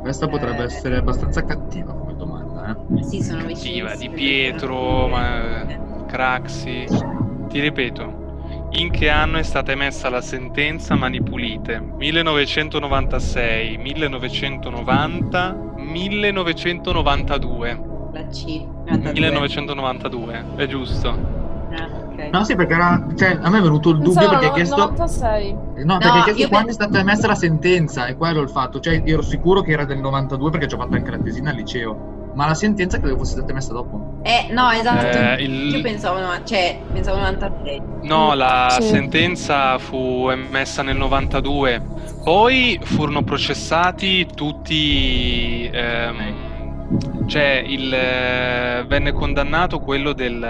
Questa 0.00 0.28
potrebbe 0.28 0.62
Eh. 0.62 0.64
essere 0.64 0.96
abbastanza 0.98 1.44
cattiva 1.44 1.92
come 1.94 2.14
domanda, 2.16 2.76
eh. 2.98 3.02
Sì, 3.02 3.22
sono 3.22 3.44
Cattiva, 3.46 3.94
di 3.96 4.08
Pietro, 4.10 5.08
ma- 5.08 5.64
Craxi. 6.06 6.84
Ti 7.48 7.58
ripeto, 7.60 8.19
in 8.72 8.90
che 8.90 9.08
anno 9.08 9.38
è 9.38 9.42
stata 9.42 9.72
emessa 9.72 10.08
la 10.08 10.20
sentenza 10.20 10.94
Mani 10.94 11.22
Pulite? 11.22 11.80
1996, 11.80 13.76
1990, 13.78 15.56
1992. 15.76 17.80
La 18.12 18.26
C. 18.26 18.44
92. 18.86 19.12
1992, 19.12 20.44
è 20.56 20.66
giusto. 20.66 21.08
Ah, 21.72 21.88
ok. 22.04 22.28
No, 22.32 22.44
sì, 22.44 22.54
perché 22.54 22.74
era, 22.74 23.06
cioè, 23.16 23.38
a 23.40 23.50
me 23.50 23.58
è 23.58 23.62
venuto 23.62 23.90
il 23.90 23.96
dubbio 23.98 24.12
Pensavo 24.12 24.30
perché 24.30 24.44
hai 24.46 24.50
no- 24.50 24.56
chiesto... 24.56 24.76
96. 24.76 25.56
No, 25.84 25.98
perché 25.98 26.18
hai 26.18 26.22
chiesto 26.22 26.48
quando 26.48 26.70
è 26.70 26.72
stata 26.72 26.98
emessa 26.98 27.26
la 27.26 27.34
sentenza, 27.34 28.06
e 28.06 28.16
quello 28.16 28.40
è 28.40 28.42
il 28.42 28.50
fatto. 28.50 28.80
Cioè, 28.80 29.02
io 29.04 29.14
ero 29.14 29.22
sicuro 29.22 29.62
che 29.62 29.72
era 29.72 29.84
del 29.84 29.98
92 29.98 30.50
perché 30.50 30.68
ci 30.68 30.74
ho 30.74 30.78
fatto 30.78 30.96
anche 30.96 31.10
la 31.10 31.18
tesina 31.18 31.50
al 31.50 31.56
liceo. 31.56 32.19
Ma 32.32 32.46
la 32.46 32.54
sentenza 32.54 32.98
credo 33.00 33.16
fosse 33.16 33.32
stata 33.32 33.50
emessa 33.50 33.72
dopo. 33.72 34.18
Eh, 34.22 34.52
no, 34.52 34.70
esatto. 34.70 35.04
Eh, 35.18 35.42
il- 35.42 35.74
Io 35.74 35.80
pensavo, 35.82 36.20
no, 36.20 36.28
cioè, 36.44 36.78
pensavo 36.92 37.18
96. 37.18 37.82
No, 38.02 38.34
la 38.34 38.68
Sì. 38.70 38.82
sentenza 38.82 39.78
fu 39.78 40.28
emessa 40.30 40.82
nel 40.82 40.96
92, 40.96 41.82
poi 42.22 42.78
furono 42.82 43.22
processati 43.22 44.26
tutti, 44.34 45.68
ehm, 45.72 47.26
cioè 47.26 47.62
il, 47.66 47.92
eh, 47.92 48.84
venne 48.86 49.12
condannato 49.12 49.80
quello 49.80 50.12
del, 50.12 50.42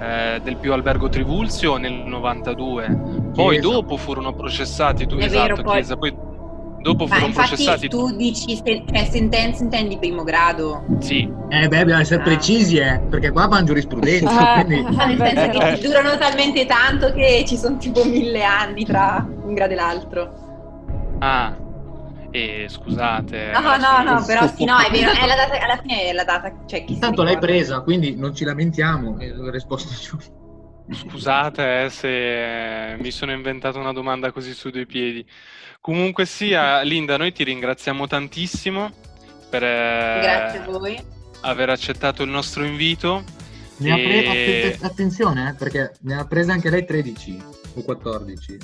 eh, 0.00 0.40
del 0.42 0.56
Pio 0.56 0.72
Albergo 0.74 1.08
Trivulzio 1.08 1.76
nel 1.78 1.92
92, 1.92 2.86
poi 3.34 3.58
Chiesa. 3.58 3.68
dopo 3.74 3.96
furono 3.96 4.32
processati, 4.34 5.06
tu, 5.06 5.16
È 5.16 5.24
esatto, 5.24 5.42
vero, 5.54 5.62
poi- 5.62 5.72
Chiesa, 5.74 5.96
poi 5.96 6.14
dopo 6.80 7.04
Ma 7.06 7.14
furono 7.14 7.26
infatti 7.26 7.48
processati, 7.48 7.88
tu 7.88 8.14
dici 8.16 8.56
se- 8.64 8.84
cioè, 8.90 9.04
sentenza 9.06 9.62
intendi 9.62 9.98
primo 9.98 10.22
grado. 10.24 10.84
sì, 11.00 11.30
Eh 11.50 11.66
beh, 11.68 11.78
dobbiamo 11.78 12.00
essere 12.02 12.20
Ah. 12.20 12.24
precisi, 12.24 12.76
eh, 12.76 13.00
perché 13.08 13.30
qua 13.30 13.48
fanno 13.48 13.64
giurisprudenza, 13.66 14.60
Eh, 14.60 14.64
quindi... 14.64 14.82
Ma 14.96 15.04
nel 15.06 15.16
senso 15.18 15.60
eh. 15.60 15.74
che 15.74 15.80
durano 15.86 16.16
talmente 16.18 16.66
tanto 16.66 17.12
che 17.12 17.44
ci 17.46 17.56
sono 17.56 17.76
tipo 17.78 18.04
mille 18.04 18.42
anni 18.44 18.84
tra 18.84 19.26
un 19.44 19.54
grado 19.54 19.72
e 19.72 19.76
l'altro. 19.76 20.32
ah, 21.20 21.56
e 22.30 22.66
scusate. 22.68 23.50
No, 23.52 23.58
adesso- 23.70 24.02
no, 24.02 24.12
no, 24.12 24.24
però 24.26 24.46
sì, 24.54 24.64
no, 24.66 24.76
è 24.78 24.90
vero, 24.90 25.10
è 25.12 25.26
la 25.26 25.34
data, 25.34 25.58
alla 25.64 25.78
fine 25.80 26.02
è 26.02 26.12
la 26.12 26.24
data, 26.24 26.52
cioè 26.66 26.84
chi 26.84 26.92
si 26.94 27.00
Tanto 27.00 27.22
l'hai 27.22 27.38
presa, 27.38 27.80
quindi 27.80 28.14
non 28.16 28.34
ci 28.34 28.44
lamentiamo. 28.44 29.18
E 29.18 29.32
la 29.34 29.50
risposta 29.50 29.94
giusta. 29.94 30.30
Scusate 30.90 31.84
eh, 31.84 31.90
se 31.90 32.96
mi 33.02 33.10
sono 33.10 33.32
inventato 33.32 33.78
una 33.78 33.92
domanda 33.92 34.32
così 34.32 34.54
su 34.54 34.70
due 34.70 34.86
piedi. 34.86 35.24
Comunque 35.80 36.24
sia, 36.26 36.80
Linda, 36.82 37.16
noi 37.16 37.32
ti 37.32 37.44
ringraziamo 37.44 38.06
tantissimo 38.06 38.90
per 39.50 39.62
eh, 39.62 41.04
aver 41.42 41.70
accettato 41.70 42.22
il 42.22 42.30
nostro 42.30 42.64
invito. 42.64 43.22
Ne 43.78 43.92
ha 43.92 43.94
pre- 43.94 44.24
E- 44.24 44.66
atten- 44.72 44.84
attenzione, 44.86 45.50
eh, 45.50 45.54
perché 45.54 45.92
ne 46.00 46.14
ha 46.18 46.24
prese 46.26 46.50
anche 46.52 46.68
lei 46.70 46.84
13 46.84 47.42
o 47.74 47.82
14. 47.82 48.58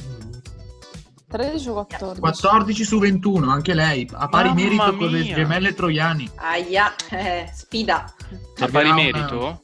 13 1.29 1.68
o 1.68 1.72
14? 1.75 2.20
14 2.20 2.85
su 2.85 2.99
21, 2.99 3.51
anche 3.51 3.75
lei, 3.75 4.09
a 4.12 4.29
pari 4.29 4.49
Mamma 4.49 4.61
merito 4.62 4.97
con 4.97 5.09
le 5.11 5.20
mia. 5.20 5.35
gemelle 5.35 5.75
troiani. 5.75 6.31
Aia, 6.37 6.95
eh, 7.11 7.49
sfida. 7.53 8.05
A 8.05 8.68
pari 8.68 8.70
Servirà 8.72 8.85
una- 8.87 8.95
merito? 8.95 9.61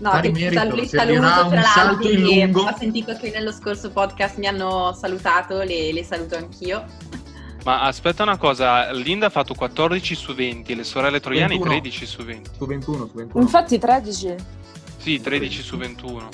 No, 0.00 0.10
Pari 0.10 0.32
che 0.32 0.50
merito, 0.50 0.86
saluto 0.86 1.48
tra 1.50 1.60
l'altro 1.60 2.62
ho 2.62 2.76
sentito 2.78 3.14
che 3.16 3.30
nello 3.30 3.52
scorso 3.52 3.90
podcast 3.90 4.38
mi 4.38 4.46
hanno 4.46 4.94
salutato, 4.94 5.62
le, 5.62 5.92
le 5.92 6.02
saluto 6.04 6.36
anch'io. 6.36 6.84
Ma 7.64 7.82
aspetta 7.82 8.22
una 8.22 8.38
cosa, 8.38 8.90
Linda 8.92 9.26
ha 9.26 9.30
fatto 9.30 9.52
14 9.52 10.14
su 10.14 10.34
20, 10.34 10.74
le 10.74 10.84
sorelle 10.84 11.20
troiane 11.20 11.58
21. 11.58 11.70
13 11.70 12.06
su 12.06 12.22
20. 12.22 12.50
Su 12.56 12.64
21, 12.64 13.06
su 13.06 13.12
21. 13.12 13.44
Infatti 13.44 13.78
13. 13.78 14.34
Sì, 14.96 15.20
13 15.20 15.62
su 15.62 15.76
21. 15.76 16.28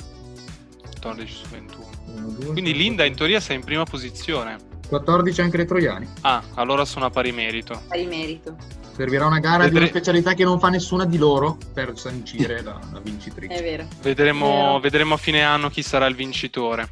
14 0.83 1.33
su 1.33 1.45
21. 1.51 1.85
Uno, 2.05 2.27
due, 2.29 2.51
Quindi 2.53 2.73
Linda 2.73 3.03
in 3.03 3.15
teoria 3.15 3.41
sei 3.41 3.57
in 3.57 3.65
prima 3.65 3.83
posizione. 3.83 4.55
14 4.87 5.41
anche 5.41 5.57
le 5.57 5.65
troiani. 5.65 6.07
Ah, 6.21 6.41
allora 6.53 6.85
sono 6.85 7.05
a 7.05 7.09
pari 7.09 7.33
merito. 7.33 7.81
Pari 7.89 8.05
merito. 8.05 8.55
Servirà 8.97 9.27
una 9.27 9.37
gara 9.37 9.65
di 9.65 9.69
Vedre- 9.69 9.79
una 9.81 9.87
specialità 9.89 10.33
che 10.33 10.43
non 10.43 10.59
fa 10.59 10.69
nessuna 10.69 11.05
di 11.05 11.19
loro 11.19 11.55
per 11.71 11.91
sancire 11.95 12.63
la, 12.63 12.79
la 12.91 12.97
È 12.97 13.01
vincitrice. 13.03 13.61
vero. 13.61 13.87
Vedremo, 14.01 14.47
Vero. 14.47 14.79
vedremo 14.79 15.13
a 15.13 15.17
fine 15.17 15.43
anno 15.43 15.69
chi 15.69 15.83
sarà 15.83 16.07
il 16.07 16.15
vincitore. 16.15 16.89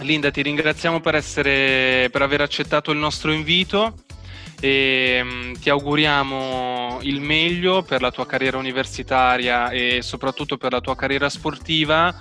Linda, 0.00 0.30
ti 0.30 0.42
ringraziamo 0.42 1.00
per, 1.00 1.14
essere, 1.14 2.10
per 2.12 2.20
aver 2.20 2.42
accettato 2.42 2.90
il 2.90 2.98
nostro 2.98 3.32
invito 3.32 3.94
e 4.60 5.20
mm, 5.22 5.52
ti 5.54 5.70
auguriamo 5.70 6.98
il 7.02 7.20
meglio 7.22 7.82
per 7.82 8.02
la 8.02 8.10
tua 8.10 8.26
carriera 8.26 8.58
universitaria 8.58 9.70
e 9.70 10.00
soprattutto 10.02 10.58
per 10.58 10.72
la 10.72 10.80
tua 10.82 10.94
carriera 10.94 11.30
sportiva 11.30 12.14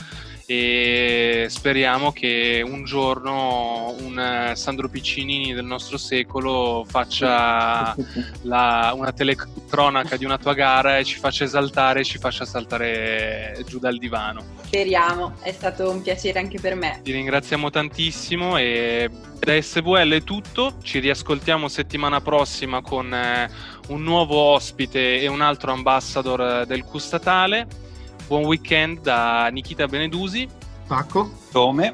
e 0.52 1.46
speriamo 1.48 2.12
che 2.12 2.66
un 2.68 2.84
giorno 2.84 3.94
un 4.00 4.18
eh, 4.18 4.56
Sandro 4.56 4.90
Piccinini 4.90 5.54
del 5.54 5.64
nostro 5.64 6.00
secolo 6.00 6.84
faccia 6.90 7.96
la- 8.42 8.92
una 8.96 9.12
telecronaca 9.12 10.18
di 10.18 10.26
una 10.26 10.40
tua 10.40 10.56
gara 10.56 10.98
e 10.98 11.04
ci 11.04 11.20
faccia 11.20 11.44
esaltare, 11.44 12.04
ci 12.04 12.18
faccia 12.18 12.46
saltare 12.46 13.64
giù 13.68 13.78
dal 13.78 14.00
divano. 14.00 14.44
Speriamo, 14.64 15.36
è 15.44 15.52
stato 15.52 15.92
un 15.92 16.02
piacere 16.02 16.40
anche 16.40 16.60
per 16.60 16.74
me. 16.74 17.00
Ti 17.04 17.12
ringraziamo 17.12 17.70
tantissimo 17.70 18.58
e 18.58 19.08
da 19.38 19.62
SVL 19.62 20.14
è 20.14 20.24
tutto, 20.24 20.78
ci 20.82 20.98
riascoltiamo 20.98 21.68
settimana 21.68 22.22
prossima 22.22 22.82
con 22.82 23.14
eh, 23.14 23.48
un 23.90 24.02
nuovo 24.02 24.36
ospite 24.36 25.22
e 25.22 25.28
un 25.28 25.42
altro 25.42 25.74
ambassador 25.74 26.42
eh, 26.42 26.66
del 26.66 26.84
Q 26.86 26.98
statale. 26.98 27.89
Buon 28.30 28.46
weekend 28.46 29.00
da 29.04 29.50
Nikita 29.50 29.88
Benedusi. 29.88 30.48
Pacco? 30.88 31.32
Come? 31.52 31.92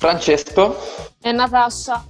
Francesco? 0.00 0.76
E 1.22 1.32
Natascia. 1.32 2.02